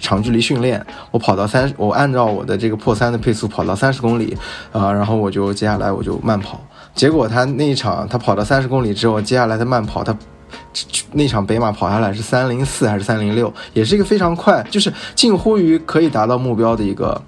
[0.00, 0.84] 长距离训练。
[1.12, 4.36] 我跑到三，我按照我的这个破三的配速跑到三十公里，
[4.72, 6.60] 啊，然后我就接下来我就慢跑。
[6.96, 10.16] 结果他那一场他跑到三十公里之后，接下来的慢跑，他
[11.12, 17.22] 那场北马跑下来是三零四还是三零六，也是一个非常快，就是近乎于可以达到目标的一个。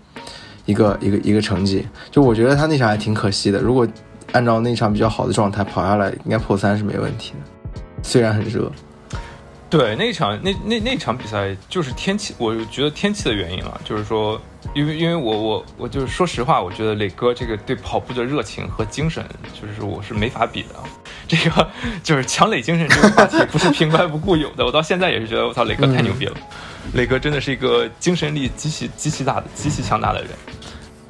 [0.65, 3.61] 一个一个一个成绩，就我觉得他那场还挺可惜的。
[3.61, 3.87] 如果
[4.33, 8.71] 按照那场比较好的状态跑下来，应该破三是没问题的，虽然很热。
[9.69, 14.39] 对那场那那那场比赛就是天气，我觉得天气的原因了，就是说，
[14.75, 20.69] 因为因为我我我就是说实话，我觉得磊哥这个对跑步的热情和精神，就是我是没法比的。
[21.27, 21.67] 这个
[22.03, 26.37] 就是强磊精神这个话题不是平白无故有的，我到现在也是觉得我操磊哥太牛逼了，
[26.95, 30.30] 磊哥真的是一个精神力极其极其大的极其强大的人。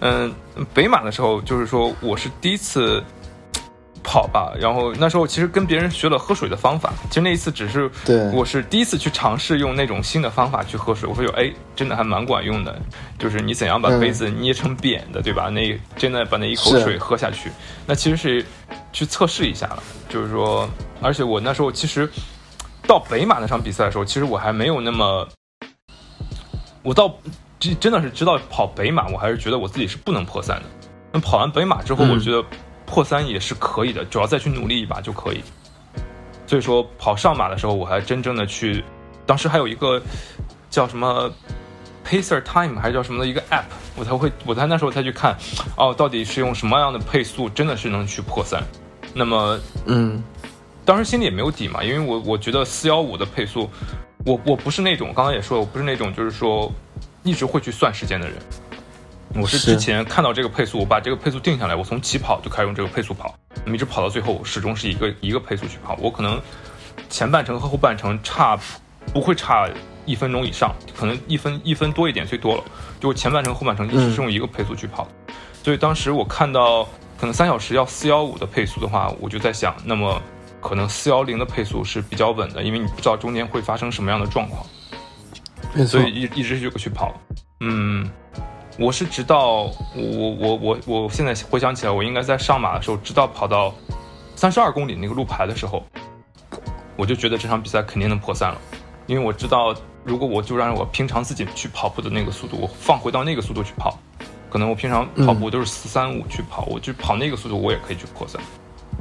[0.00, 0.34] 嗯，
[0.74, 3.02] 北马的时候就是说我是第一次。
[4.04, 6.92] 跑吧，然后那时候其实跟别人学了喝水的方法。
[7.08, 11.08] 其实那一次只是，对，我是第一次去尝试用那种新的方法去喝水。
[11.08, 12.76] 我说有，哎，真的还蛮管用的。
[13.16, 15.48] 就是你怎样把杯子捏成扁的，对吧？
[15.48, 17.48] 那真的把那一口水喝下去。
[17.86, 18.44] 那其实是
[18.92, 19.82] 去测试一下了。
[20.08, 20.68] 就是说，
[21.00, 22.10] 而且我那时候其实
[22.88, 25.26] 到北马那场比赛的时候，其实我还没有那么，
[26.82, 27.14] 我到
[27.58, 30.62] 真真的是知道跑北马，我还是觉得我自己是不能破三的。
[31.12, 32.44] 那跑完北马之后，我觉得。
[32.84, 35.42] 破三也是可以的，主要再去努力一把就可以。
[36.46, 38.84] 所以说跑上马的时候，我还真正的去，
[39.24, 39.98] 当时还有一个
[40.68, 41.32] 叫什么
[42.06, 43.64] Pacer Time 还是叫什么的一个 App，
[43.96, 45.34] 我才会，我才那时候才去看，
[45.74, 48.62] 哦，到底是用什么样的配速，真的是能去破三。
[49.14, 50.22] 那么，嗯，
[50.84, 53.70] 当时心里也没有底嘛，因为我我觉得四幺五的配速，
[54.24, 56.72] 我我不是那种，刚刚也说了，我不是那种就是说
[57.22, 58.36] 一直会去算时间的人。
[59.34, 65.96] 我是之前看到这个配速，我把这个配速定下来，我从起跑就开始用这个配速跑，那么一直跑到最后，始终是一个一个配速去跑。
[66.00, 66.40] 我可能
[67.08, 68.58] 前半程和后半程差
[69.12, 69.68] 不会差
[70.04, 72.64] 一分钟以上，可能一分一分多一点最多了。
[73.00, 75.08] 就前半程后半程一直是用一个配速去跑，
[75.64, 76.84] 所以当时我看到
[77.18, 80.20] 可能三小时要四幺五的配速的话，我就在想，那么
[80.62, 84.64] 可能四幺零的配速是比较稳的，因为你不知道中间会发生什么样的状况，
[85.86, 87.12] 所以一一直就去跑，
[87.60, 88.10] 嗯。
[88.78, 93.72] 我是直到我我我我现在回想起来，我应该在上马的时候，直到跑到
[94.34, 95.84] 三十二公里那个路牌的时候，
[96.96, 98.58] 我就觉得这场比赛肯定能破三了，
[99.06, 103.98] 因为我知道，如果我就让我平常自己去跑步的那个速度，我放回到那个速度去跑，
[104.48, 108.40] 可能我平常跑步都是四三五去跑，我就跑那个速度，我也可以去破三。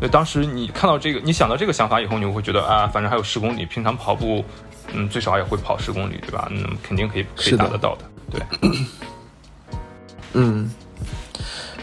[0.01, 4.43] 那当时你看到这个，你想到这个想法以后，你会觉得啊，反正还有十公里，平常跑步，
[4.93, 6.47] 嗯，最少也会跑十公里，对吧？
[6.49, 8.41] 嗯肯定可以可以达得到的，对。
[10.33, 10.73] 嗯，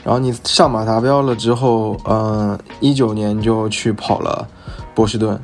[0.03, 4.45] 然后你上马达标了之后，嗯，一九年就去跑了
[4.97, 5.41] 波士顿，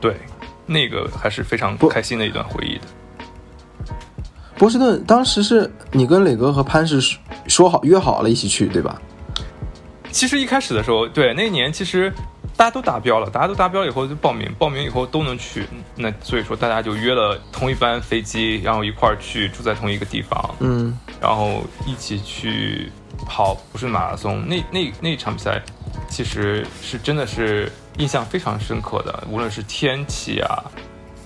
[0.00, 0.16] 对，
[0.64, 3.84] 那个还是非常开心的一段回忆的。
[4.56, 6.98] 波士顿当时是你跟磊哥和潘是
[7.48, 8.98] 说好约好了一起去，对吧？
[10.16, 12.10] 其实一开始的时候，对那一年其实。
[12.56, 22.90] 大家都达标了，大家都达标以后就报名，报名以后都能去，那所以说大家就约了同一班飞机，然后一块儿去住在同一个地方，嗯，然后一起去
[23.26, 25.60] 跑不是马拉松，那那那场比赛
[26.08, 30.64] 其实是真的是印象非常深刻的，无论是天气啊，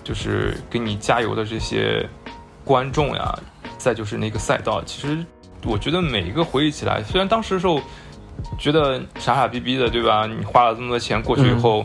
[0.02, 2.04] 就是给你加油的这些
[2.64, 3.38] 观众呀，
[3.78, 5.24] 再就是那个赛道，其实
[5.62, 7.80] 我觉得每一个回忆起来，虽然当时的时候。
[8.58, 10.26] 觉得傻傻逼逼的，对吧？
[10.26, 11.84] 你花了这么多钱过去以后，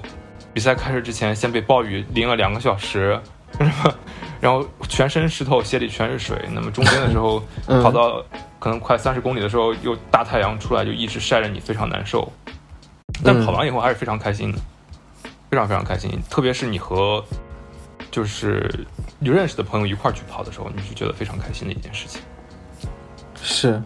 [0.53, 3.19] 比赛开始之前先被暴雨淋了两个小时，
[4.41, 6.37] 然后全身湿透，鞋里全是水。
[6.53, 7.41] 那么中间的时候
[7.83, 8.23] 跑到
[8.59, 12.31] 可能快三十公里的时候，又大太阳出来，就一直晒着你，非常难受。
[13.23, 14.59] 但跑完以后还是非常开心的，
[15.49, 16.19] 非常非常开心。
[16.29, 17.23] 特别是你和
[18.11, 18.85] 就是
[19.19, 22.21] 你认识的朋友一块去跑的时候，你是觉得非常开心的一件事情。
[23.47, 23.79] 是，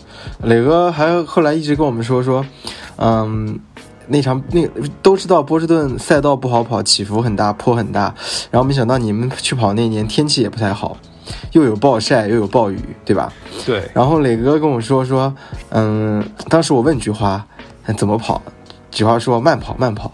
[0.43, 2.45] 磊哥还后来一直跟我们说说，
[2.95, 3.59] 嗯，
[4.07, 4.65] 那场那
[5.01, 8.15] 都知道波士顿赛道不好跑，起伏很大，坡很大。
[8.49, 10.95] 然后没想到你们去跑那年天气也不太好，
[11.51, 13.33] 又有暴晒又有暴雨，对吧？
[13.65, 13.83] 对。
[13.93, 15.35] 然后磊哥跟我说说，
[15.71, 17.45] 嗯，当时我问菊花
[17.97, 18.41] 怎么跑，
[18.89, 20.09] 菊花说慢跑慢跑。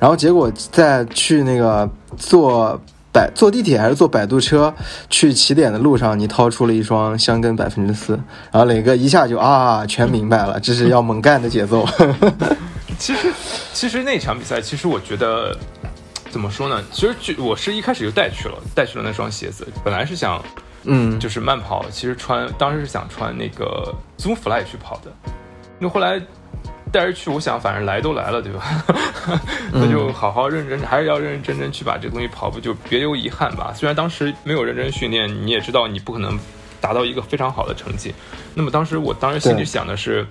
[0.00, 2.80] 然后结果在去那个坐。
[3.12, 4.72] 摆坐地铁还是坐摆渡车
[5.08, 8.12] 去起点的路上，你掏出了一双香根百分之四，
[8.52, 11.86] 然后磊哥一下就啊，全明白了，这是要猛干的节奏。
[12.98, 13.32] 其实，
[13.72, 15.56] 其实那场比赛，其实我觉得
[16.30, 16.82] 怎么说呢？
[16.92, 20.42] 其实就我是一开始就带去了，带去了那双鞋子，本来是想，
[20.84, 25.12] 嗯，就是慢跑，其实穿当时是想穿那个 Zoom Fly 去跑的，
[25.78, 26.20] 那后来。
[26.92, 28.84] 带着去，我想反正来都来了，对吧？
[29.72, 33.72] 那就好好认真，还是要认认真真去把这个东西跑步，就别留遗憾吧。
[33.74, 36.38] 虽然当时没有认真训练，你也知道你不可能
[36.80, 38.14] 达到一个非常好的成绩。
[38.54, 40.26] 那么当时我当时心里想的是，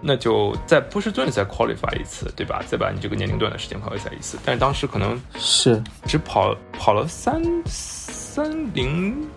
[0.00, 2.62] 那就在波士顿再 qualify 一次，对吧？
[2.66, 4.38] 再把你这个年龄段的时间 qualify 一次。
[4.44, 9.28] 但是当时可能是只跑跑了三三零。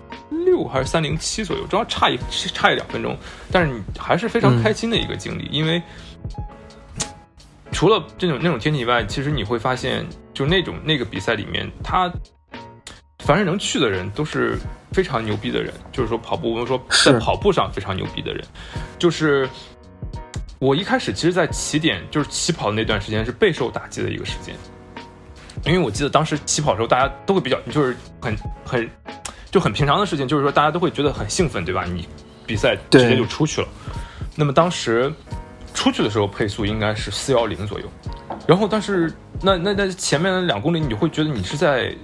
[0.45, 3.15] 六还是三零七左右，主要差一差一两分钟，
[3.51, 5.81] 但是你还是非常开心的一个经历，因为
[7.71, 12.11] 除了这种那种天气以外，其实你会发现，就那种那个比赛里面，他
[13.25, 14.57] 凡是能去的人都是
[14.91, 18.45] 非常牛逼的人，就是说跑步，我们说在跑步上非常牛逼的人，
[18.99, 19.49] 就是
[20.59, 24.55] 我一开始其实，在起点就是起跑的那段时间是备受打击的一个时间，
[25.65, 28.89] 因为我记得当时起跑的时候，大家都会比较就是很很
[29.51, 31.85] 就很平常的事情，就是说大家都会觉得很兴奋，对吧？
[31.85, 32.07] 你
[32.45, 33.67] 比赛直接就出去了，
[34.35, 35.11] 那么当时
[35.73, 37.85] 出去的时候配速应该是四幺零左右，
[38.47, 41.95] 然后但是那那那前面的两公里，你就会觉得你是在。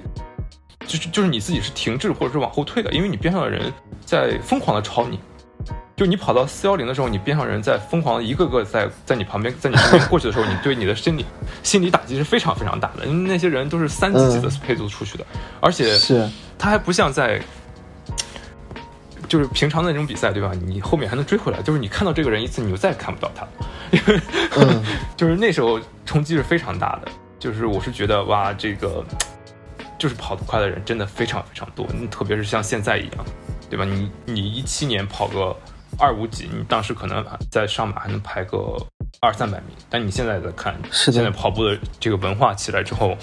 [0.87, 3.71] 就是就是你自己是停滞或者是往后退的，因为你边上的人
[4.03, 5.19] 在疯狂的超你，
[5.95, 9.75] 就你跑到四幺零的时候，你边上人在疯狂的一个个在在你旁边，在你
[10.09, 11.23] 过去的时候，你对你的心理
[11.61, 15.25] 心理打击是非常非常大的，因为那些人都是三级级的配速出去的，
[15.59, 16.27] 而且是。
[16.57, 17.39] 他还不像在
[19.29, 20.51] 就是平常的那种比赛，对吧？
[20.65, 23.47] 你后面还能追回来，就是你看到这个人一次，你就再也看不到他，
[23.91, 24.19] 因为
[25.15, 29.05] 就是那时候冲击是非常大的，就是我是觉得哇，这个。
[29.97, 33.25] 就是跑得快的人真的非常非常多，特别是像现在一样，
[33.69, 33.83] 对吧？
[33.83, 35.53] 你你一七年跑个
[35.97, 37.21] 二五几，你当时可能
[37.51, 38.77] 在上马还能排个
[39.19, 43.13] 二三百名，但你现在在看，是现在跑步的这个文化起来之后，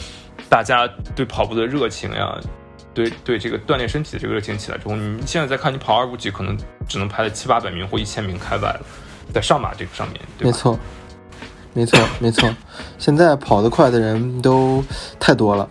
[0.50, 2.38] 大家对跑步的热情呀，
[2.96, 6.56] 对对这个锻炼身体的这个热情起来之后，你现在再看你跑二五几，可能
[6.88, 8.80] 只能排在七八百名或一千名开外了，
[9.34, 10.78] 在上马这个上面，没错，
[11.74, 12.48] 没错，没错，
[12.98, 14.82] 现在跑得快的人都
[15.20, 15.68] 太多了。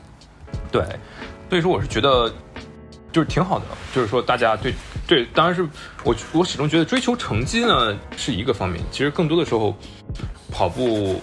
[0.71, 0.83] 对，
[1.49, 2.31] 所以说我是觉得
[3.11, 4.71] 就是挺好的，就是说大家对
[5.07, 5.67] 对，当然是
[6.03, 9.75] 我我始终觉得追求成绩呢是一个方面，其实更多的时候
[10.51, 11.19] 跑步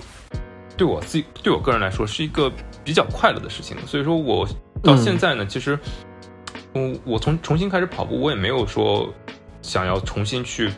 [0.77, 2.51] 对我自己对我个人来说是一个
[2.85, 4.47] 比较快乐的事情，所以说我
[4.83, 5.79] 到现在呢，其实
[6.73, 9.13] 我我从重新开始跑步，我也没有说
[9.61, 10.71] 想要重新去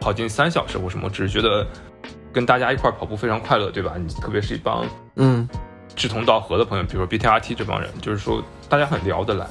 [0.00, 1.66] 跑进三小时或什么，只是觉得
[2.32, 3.94] 跟大家一块跑步非常快乐，对吧？
[3.96, 4.84] 你特别是一帮
[5.16, 5.48] 嗯。
[5.94, 9.46] 志同道合的朋友，比如说 BTRT 这帮人，就是说大家很聊得来。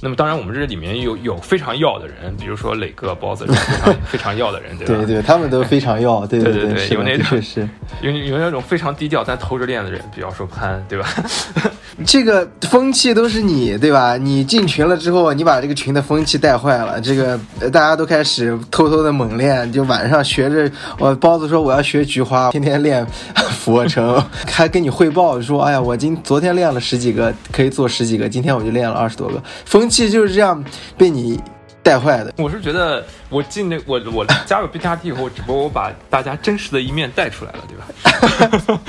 [0.00, 4.94] 那么当然，我们这里面有有非常要的人，比如说磊哥、包子，非常非常要的人，对吧？
[5.04, 7.68] 对对，他们都非常要，对 对对，有那种是
[8.00, 11.08] 有有那种非常低调但偷着练的人，比方说潘，对吧？
[12.06, 14.16] 这个风气都是你，对吧？
[14.16, 17.38] 你进群了之后，你把这个群的风气带坏了，这个
[17.70, 20.72] 大家都开始偷偷的猛练，就晚上学着。
[20.98, 23.06] 我包子说我要学菊花，天天练
[23.60, 29.81] 俯卧撑，还跟你汇报说，哎呀，我今昨天练了十几个，可以做十几个，今天我就练了二十多个，风。
[29.88, 30.62] 气就是这样
[30.96, 31.40] 被你
[31.82, 32.32] 带坏的。
[32.38, 38.80] 我是觉得，我进那我我加入 BTRT 以后，只不过我把大家真实的一面带出来了，对吧？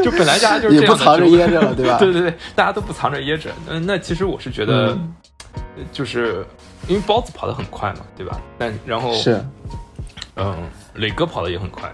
[0.02, 1.98] 就本来大家就是也不藏着掖着了，对吧？
[1.98, 3.50] 对 对对，大家都不藏着掖着。
[3.68, 4.96] 嗯，那其实我是觉得，
[5.92, 6.44] 就是
[6.88, 8.40] 因为包子跑得很快嘛，对吧？
[8.58, 9.44] 但然后是，
[10.36, 10.56] 嗯，
[10.94, 11.92] 磊哥跑得也很快，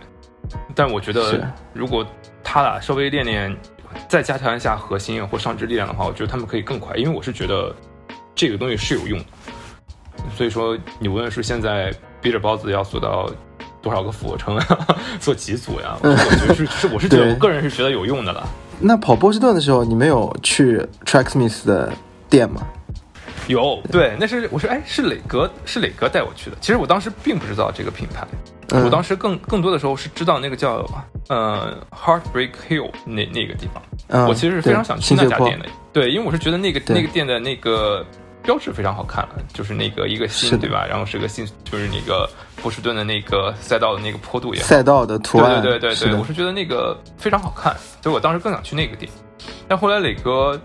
[0.74, 1.40] 但我觉得
[1.72, 2.06] 如果
[2.42, 3.56] 他俩稍微练练。
[4.06, 7.74] 再加强一下核心或上肢力量的话，我觉得他们可以更快，因为我是觉得
[8.40, 9.26] 这个东西是有用的。
[10.34, 13.30] 所以说，你无论是现在逼着包子要做到
[13.82, 14.66] 多少个俯卧撑呀，
[15.20, 18.48] 做几组呀，我觉得是是我是觉得我个人是觉得有用的了。
[18.78, 21.92] 那跑波士顿的时候，你没有去 Tracksmith 的
[22.30, 22.66] 店吗？
[23.46, 26.56] 有，对，那是我说，哎，是磊哥，是磊哥带我去的。
[26.62, 28.26] 其实我当时并不知道这个品牌，
[28.82, 30.88] 我当时更更多的时候是知道那个叫
[31.28, 33.82] 呃 Heartbreak Hill 那那个地方。
[34.28, 38.04] 我其实是非常想去那家店的，对，因为我是觉得那个那个店的那个
[38.42, 40.86] 标志非常好看，就是那个一个心，对吧？
[40.86, 49.10] 然后是个心，就是那个波士顿的那个赛道的那个坡度也赛道的图案，对对对对，我是觉得那个非常好看，所以我当时更想去那个店。
[49.68, 50.60] 但后来磊哥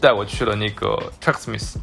[0.00, 1.74] 带我去了那个 Tracksmith。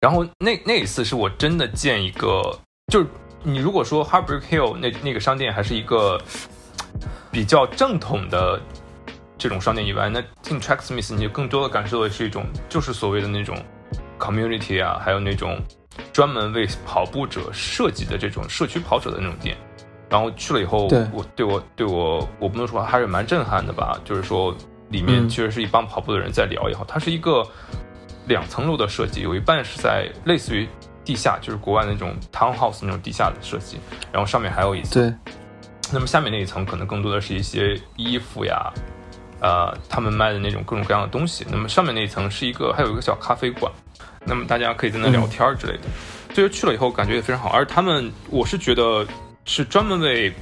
[0.00, 2.58] 然后那那一次是我真的见一个，
[2.92, 3.06] 就是
[3.44, 6.20] 你如果说 Harbor Hill 那那个商店还是一个
[7.30, 8.60] 比较正统的
[9.38, 13.56] 这种商店以外，那进 Tracksmith 你更多的感受的是一种就是所谓的那种
[14.22, 15.58] community 啊，还有那种
[16.12, 19.56] 专门为跑步者设计的这种社区跑者的那种店。
[20.08, 24.54] 然后去了以后，我对我对我我不能说还是蛮震撼的吧，就是说
[24.90, 27.46] 里面确实是一帮跑步的人在聊也好，它是一个。
[28.28, 30.68] 两层楼的设计，有一半是在类似于
[31.04, 33.80] 地下，就是国外那种 townhouse 那种地下的设计，
[34.12, 35.02] 然后上面还有一层。
[35.02, 35.34] 对。
[35.92, 38.72] 那么下面那一层可能更多的是一些衣服呀，
[39.40, 41.44] 呃，他们卖的那种各种各样的东西。
[41.50, 43.72] 那么上面那一层是一个，还有一个小咖啡馆，
[44.24, 45.84] 那么大家可以在那聊天之类的。
[46.34, 49.06] 所以去了以后感觉也非常好，而他们我是觉得
[49.44, 50.32] 是专门为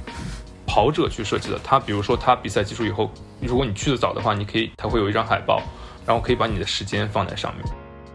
[0.65, 1.59] 跑者去设计的。
[1.63, 3.11] 他比如说他比赛结束以后，
[3.41, 5.61] 如果你去的早的话，你可以他会有一张海报。
[6.03, 7.63] 然后可以把你的时间放在上面，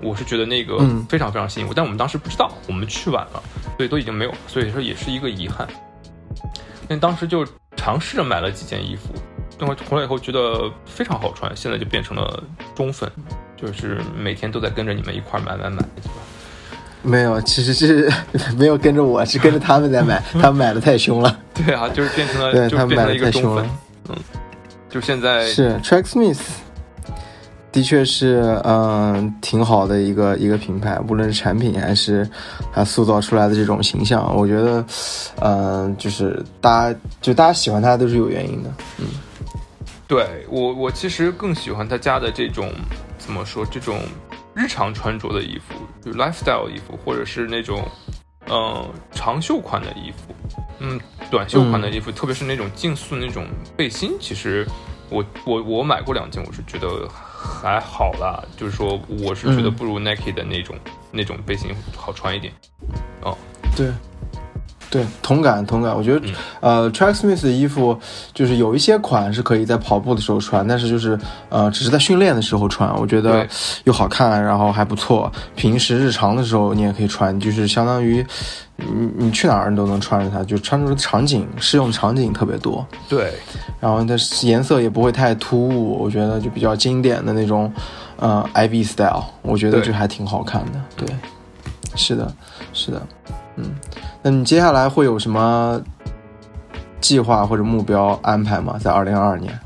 [0.03, 0.77] 我是觉得那个
[1.09, 3.41] 非常非常吸引我，但我们当时不知道，我们去晚了，
[3.77, 5.67] 所以都已经没有，所以说也是一个遗憾。
[6.89, 7.47] 那当时就
[7.77, 9.15] 尝试着买了几件衣服，
[9.57, 12.43] 等会回来以后觉得非常好穿，现在就变成了
[12.75, 13.11] 中粉，
[13.57, 16.13] 就是每天都在跟着你们一块买买买，对吧？
[17.03, 18.13] 没有，其实是
[18.57, 21.39] 没有跟着我，是跟着他们在买， 他们买的太凶了。
[21.55, 23.67] 对啊，就是变成了，对他们买的太凶了。。
[24.09, 24.17] 嗯，
[24.91, 26.41] 就现在是 Tracksmith，
[27.71, 32.29] 的确是嗯挺好的一个一个品牌，无论是产品还是
[32.73, 34.85] 它塑造出来的这种形象，我觉得
[35.41, 38.71] 嗯就是大家就大家喜欢它都是有原因的。
[38.99, 39.07] 嗯
[40.09, 42.71] 对我，我其实更喜欢他家的这种
[43.19, 44.01] 怎么说，这种
[44.55, 47.83] 日常穿着的衣服，就 lifestyle 衣服，或者是那种
[48.47, 50.35] 嗯、呃长袖款的衣服，
[50.79, 51.01] 嗯，
[51.31, 53.47] 短袖款的衣服，特别是那种竞速那种
[53.77, 54.67] 背心，其实
[55.11, 59.75] 我我我买过两件，我是觉得还好啦，就是说我是觉得嗯。
[59.75, 60.77] 不如 Nike 的那种、
[61.11, 62.53] 那种背心好穿一点。
[63.23, 63.37] 哦。
[63.77, 63.93] 对，
[64.89, 65.95] 对，同感同感。
[65.95, 67.99] 我觉得，嗯呃，Tracksmith 的衣服
[68.33, 71.19] 就是有一些款是可以在跑步的时候穿，但是就是
[71.49, 73.47] 呃，只是在训练的时候穿，我觉得
[73.85, 75.31] 又好看，然后还不错。
[75.57, 78.25] 平时日常的时候你也可以穿，就是相当于
[78.77, 78.85] 你
[79.17, 82.87] 你去哪儿你都能穿着它，就穿着的场景适用场景特别多。
[83.09, 83.33] 对，
[83.81, 84.15] 然后它
[84.47, 87.73] 颜色也不会太突兀，我觉得就比较经典的那种，
[88.19, 90.81] 呃，IB style，我觉得就还挺好看的。
[90.97, 91.09] 对，
[91.97, 92.33] 是的，
[92.73, 93.03] 是的，
[93.57, 93.75] 嗯，
[94.23, 95.81] 那你接下来会有什么
[97.01, 98.79] 计划或者目标安排吗？
[98.79, 99.59] 在二零二二年？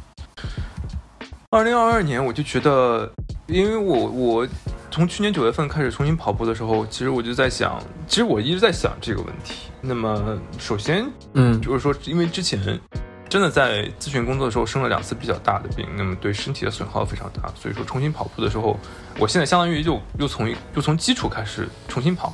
[1.50, 3.10] 二零二二年，我就觉得，
[3.46, 4.48] 因为我我
[4.90, 9.68] 从去年九月份开始重新跑步的时候，其实我就在想，其实我一直在想这个问题。
[9.80, 12.78] 那么，首先嗯就是说，因为之前
[13.28, 18.78] 真的在咨询工作的时候生了两次比较大的病，那么对身体的损耗非常大，所以说重新跑步的时候，
[19.18, 22.32] 我现在相当于就又从又从基础开始重新跑，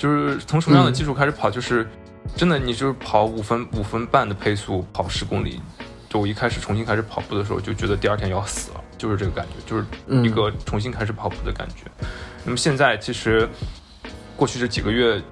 [0.00, 1.86] 就是从什么样的基础开始跑，就是
[2.34, 5.60] 真的你就是跑五分五分半的配速跑十公里，
[6.08, 9.84] 就我一开始重新开始跑步的时候就觉得第二天要死了，就是这个感觉，就是
[10.26, 11.84] 一个重新开始跑步的感觉。
[12.46, 13.46] 那么现在其实
[14.36, 15.22] 过去这几个月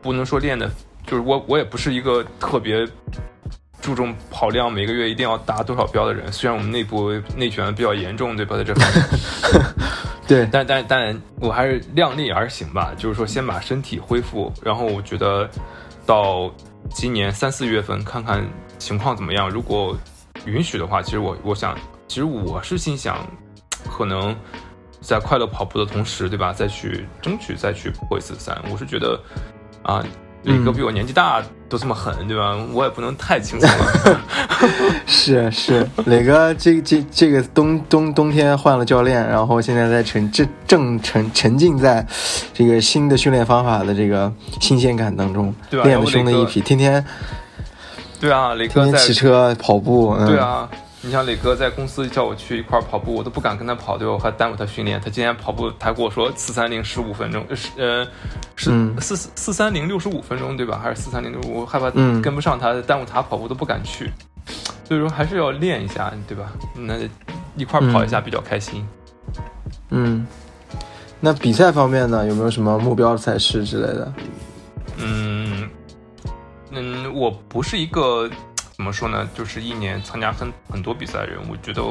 [0.00, 0.70] 不能说练的，
[1.06, 2.88] 就是我我也不是一个特别
[3.84, 6.32] 注重跑量，每个月一定要达多少标的人。
[6.32, 8.56] 虽然我们内部内卷比较严重，对吧？
[8.56, 9.04] 在这方面，
[10.26, 15.46] 对，但但但我还是量力而行吧，就是说先把身体恢复，然后我觉得
[16.06, 16.50] 到
[16.94, 18.42] 今年三四月份看看
[18.78, 19.50] 情况怎么样。
[19.50, 19.94] 如果
[20.46, 21.76] 允许的话，其实我我想，
[22.08, 23.18] 其实我是心想，
[23.86, 24.34] 可能
[25.02, 26.54] 在快乐跑步的同时，对吧？
[26.54, 28.58] 再去争取再去破一次三。
[28.72, 29.20] 我是觉得
[29.82, 30.02] 啊。
[30.44, 32.56] 磊哥嗯比我年纪大，都这么狠，对吧？
[32.72, 34.20] 我也不能太轻松了。
[35.06, 42.06] 是是，磊哥这这这个冬冬冬天换了教练，然后现在在沉正正沉沉浸在
[42.52, 47.04] 这个新的训练方法的这个新鲜感当中，练得然后磊哥凶的一批，天天
[48.20, 50.68] 对啊，磊天天哥在骑车跑步，嗯、对，啊，
[51.04, 54.14] 你像磊哥在公司叫我去一块儿跑步，我都不敢跟他跑，对吧？
[54.14, 54.98] 我还耽误他训练。
[54.98, 58.06] 他今天跑步，他跟我说四三零十五分钟，呃是呃
[58.56, 60.80] 是嗯四四三零六十五分钟，对吧？
[60.82, 61.40] 还是四三零六？
[61.50, 64.10] 我害怕嗯跟不上他，耽误他跑步都不敢去。
[64.84, 66.50] 所以说还是要练一下，对吧？
[66.74, 66.94] 那
[67.54, 68.86] 一块儿跑一下比较开心。
[69.90, 70.26] 嗯。
[71.20, 74.12] 那比赛方面呢，有没有什么目标赛事之类的？
[74.98, 75.68] 嗯
[76.70, 78.28] 嗯，我不是一个
[78.76, 81.38] 怎么说呢，就是一年参加很很多比赛的人。
[81.48, 81.82] 我觉得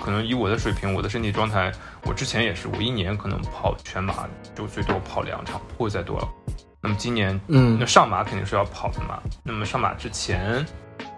[0.00, 1.70] 可能以我的水平，我的身体状态，
[2.04, 6.28] 我之前也是，我一年可能跑全马就最多跑两场，不会再多了。
[6.80, 9.22] 那么今年，嗯那上马肯定是要跑的嘛。
[9.44, 10.66] 那么上马之前，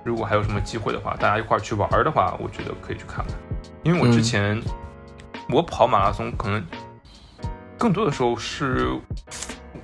[0.05, 3.35] 如果还有什么机会的话，大家一块儿去玩儿的话，我觉得可以去看看。
[3.85, 4.63] 因为我之嗯前、
[5.49, 6.63] 我跑马拉松，可能
[7.79, 8.91] 更多的时候是，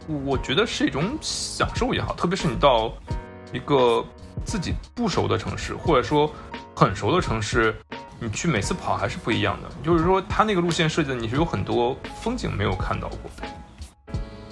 [0.06, 2.92] 我觉得是一种享受也好，特别是你到
[3.52, 4.04] 一个
[4.44, 6.32] 自己不熟的城市，或者说
[6.74, 7.74] 很熟的城市，
[8.18, 9.68] 你去每次跑还是不一样的。
[9.82, 13.30] 就是说，它那个路线设计的，你是有很多风景没有看到过。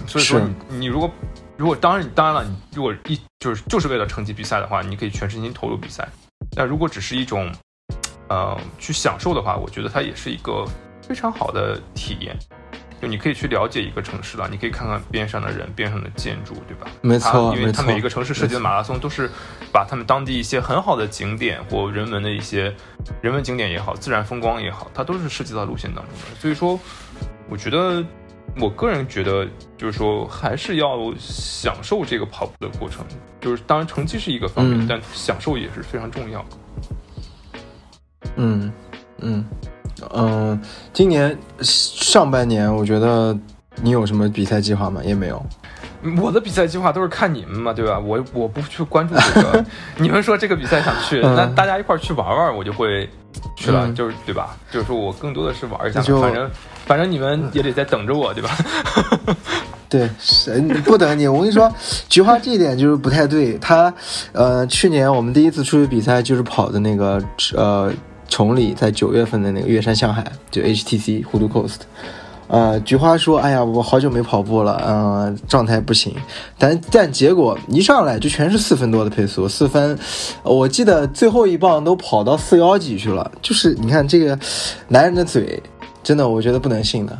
[0.05, 1.09] 所以说是你，你如果
[1.55, 6.07] 如果当然当然了，你如果一就是就是为了成绩比赛的话，你可以全身心投入比赛。
[6.55, 7.51] 但如果只是一种
[8.29, 10.65] 呃去享受的话，我觉得它也是一个
[11.07, 12.37] 非常好的体验。
[13.03, 16.87] 就你可以去了解一个城市了，你可以看看边上的人、边上的建筑，对吧？
[17.01, 19.29] 没错它因为没错它每一个城市设计的马拉松都是
[19.73, 22.73] 把他们当地一些很好的景点或人文的一些
[23.21, 26.39] 人文景点也好、自然风光也好，它都是涉及到路线当中的。
[26.39, 26.79] 所以说，
[27.49, 28.01] 我觉得
[28.57, 29.45] 我个人觉得，
[29.77, 33.05] 就是说还是要享受这个跑步的过程。
[33.41, 36.47] 就是当然成绩是一个方面，嗯但享受也是非常重要的。
[38.37, 38.71] 嗯
[39.17, 39.45] 嗯
[40.13, 40.59] 嗯，
[40.93, 43.37] 今年上半年我觉得
[43.81, 45.01] 你有什么比赛计划吗？
[45.03, 45.43] 也没有。
[46.21, 47.97] 我的比赛计划都是看你们嘛，对吧？
[47.97, 49.65] 我我不去关注这个，
[49.97, 53.09] 你们说这个比赛想去，那大家一块去玩玩，我就会
[53.55, 54.57] 去了，就是对吧？
[54.69, 56.51] 就是说我更多的是玩一下，反正
[56.85, 58.49] 反正你们也得在等着我，对吧？
[59.87, 61.25] 对，是不等你。
[61.25, 61.71] 我跟你说，
[62.09, 63.57] 菊花这一点就是不太对。
[63.59, 63.93] 他
[64.33, 67.23] 呃，去年我们第一次出去比赛就是跑的那个
[67.55, 67.93] 呃
[68.33, 71.81] 崇礼，在九月份的那个月山向海，就 HTC 弧度 Coast。
[72.47, 76.15] 呃，菊花说：“哎呀，我好久没跑步了，嗯，状态不行。
[76.57, 79.95] 但但结果一上来就全是四分多的配速，四分，
[80.41, 83.31] 我记得最后一棒都跑到四幺几去了。
[83.39, 84.37] 就是你看这个
[84.87, 85.61] 男人的嘴，
[86.01, 87.15] 真的我觉得不能信的。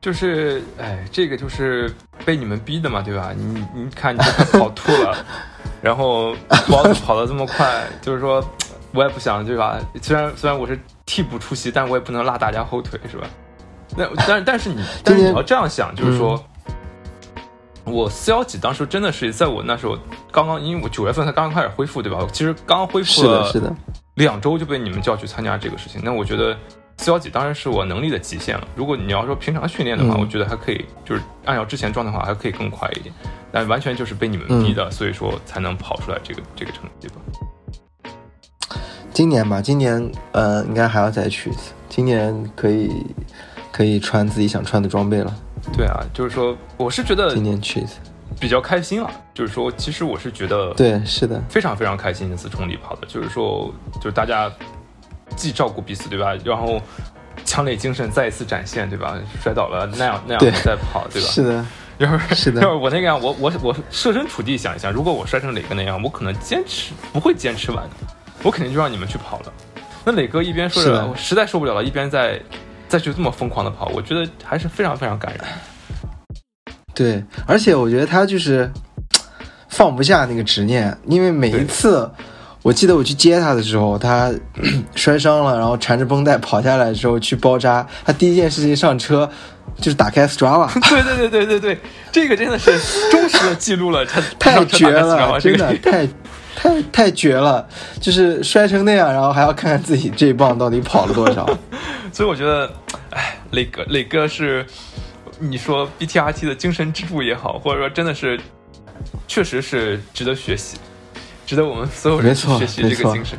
[0.00, 1.92] 就是哎，这个就是
[2.24, 3.34] 被你们逼的嘛，对吧？
[3.36, 4.18] 你你看你
[4.52, 5.14] 跑吐了，
[5.82, 6.34] 然后
[6.66, 8.42] 包子跑得这么快，就是说
[8.96, 9.78] 我也不想对吧？
[10.00, 13.26] 虽然虽然我是替补出席，但我也不能拉大家后腿，是吧？”
[13.96, 16.42] 那但但是你 但是你要这样想，就是说，
[17.84, 19.96] 我四幺几当时真的是在我那时候
[20.32, 22.26] 刚刚，因为我九月份才刚刚开始恢复，对吧？
[22.32, 23.72] 其实刚刚恢复了是的
[24.14, 26.00] 两周就被你们叫去参加这个事情。
[26.02, 26.56] 那我觉得
[26.98, 28.66] 四幺几当然是我能力的极限了。
[28.74, 33.14] 如果你要说平常训练的话，我觉得还可以，就是按照之前状态的话还可以更快一点。
[33.52, 37.14] 但完全就是被你们逼的，所以说才能跑出来这个这个成绩吧。
[39.16, 41.72] 今年吧，今年呃应该还要再去一次。
[41.88, 42.90] 今年可以。
[43.72, 45.30] 可以穿自己想穿的装备了。
[45.76, 47.96] 对啊，就是说，我是觉得今年去一次
[48.40, 49.10] 比较开心啊。
[49.34, 53.06] 就是说，其实我是觉得，对，是的，非常非常开心这次冲力跑的。
[53.06, 54.50] 就是说，就是大家
[55.36, 56.34] 既照顾彼此，对吧？
[56.42, 56.80] 然后
[57.44, 59.14] 强烈精神再一次展现，对吧？
[59.42, 61.28] 摔倒了那样那样再跑，对吧？
[61.28, 61.66] 是的，
[61.98, 68.06] 要是是的，要是我那个样，我我我设身处地想一想，如果我摔成磊哥那样，我可能坚持不会坚持完的，
[68.46, 69.52] 我肯定就让你们去跑了。
[70.04, 72.40] 那磊哥一边说着我实在受不了了，一边在。
[72.88, 75.40] 再去这么疯狂的跑，我觉得还是非常非常感人。
[76.94, 78.70] 对，而且我觉得他就是
[79.68, 82.08] 放不下那个执念，因为每一次，
[82.62, 84.32] 我记得我去接他的时候，他
[84.94, 89.28] 摔伤了，然后缠着绷带跑下来的时候去包扎，他第一件事情上车
[89.80, 90.72] 就是打开 Strava。
[90.88, 91.80] 对对对对对对，
[92.12, 92.70] 这个真的是
[93.10, 96.08] 忠实的记录了他太绝了，真的太。
[96.66, 97.66] 太 太绝了，
[98.00, 101.46] 就是摔成那样，然后还要看看自己这一棒到底跑了多少。
[102.12, 102.72] 所以我觉得，
[103.10, 104.66] 哎，磊哥，磊哥是
[105.38, 108.40] 你说 BTRT 的精神支柱也好，或者说真的是，
[109.28, 110.76] 确实是值得学习，
[111.46, 113.38] 值得我们所有人学习这个精神。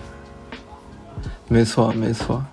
[1.47, 2.43] 没错，没错。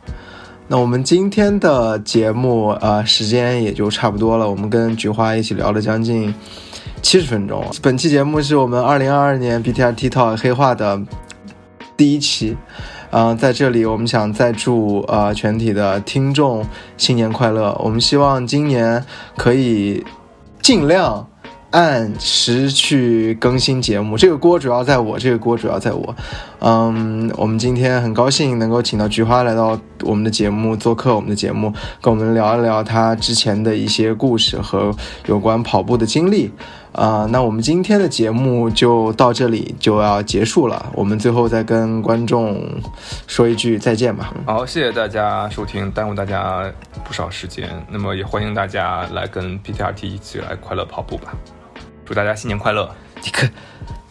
[0.67, 4.49] 那我们今天的节目啊，时间也就差不多了。
[4.49, 6.35] 我们跟菊花一起聊了将近。
[7.05, 7.63] 七十分钟。
[7.83, 10.99] 本期节目是我们二零二二年 BTR T Talk 黑化的
[11.99, 12.57] 第一期。
[13.11, 16.65] 嗯，在这里我们想再祝呃全体的听众
[16.97, 17.79] 新年快乐。
[17.85, 19.05] 我们希望今年
[19.37, 20.03] 可以
[20.63, 21.29] 尽量。
[21.71, 26.15] 按时去更新节目，这个锅主要在我，这个锅主要在我。
[26.61, 34.95] 嗯，我们今天很高兴能够请到菊花来到我们的节目做客，我们的节目跟我们聊一聊他之前的一些故事和
[35.27, 36.53] 有关跑步的经历。
[36.95, 42.65] 啊，那我们今天的节目就到这里就要结束了，我们最后再跟观众
[43.27, 44.33] 说一句再见吧。
[44.47, 46.73] 好，谢谢大家收听，耽误大家
[47.05, 47.69] 不少时间。
[47.91, 51.35] 那么也欢迎大家来跟 PTRT 一起来快乐跑步吧。
[52.05, 52.89] 祝大家新年快乐！
[53.23, 53.49] 你可，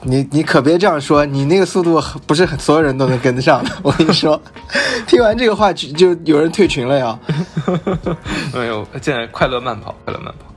[0.02, 3.72] 你你可别这样说，你那个速度不是所有人都能跟得上的。
[3.82, 4.42] 我跟你说，
[5.08, 7.18] 听完这个话就就有人退群了呀。
[8.54, 10.53] 没有，现在快乐慢跑，快乐慢跑，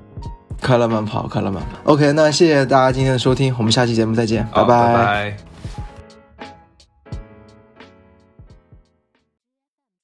[0.62, 1.92] 快乐慢跑，快乐慢跑。
[1.92, 5.36] OK，那谢谢大家今天的收听，我们下期节目再见，拜拜。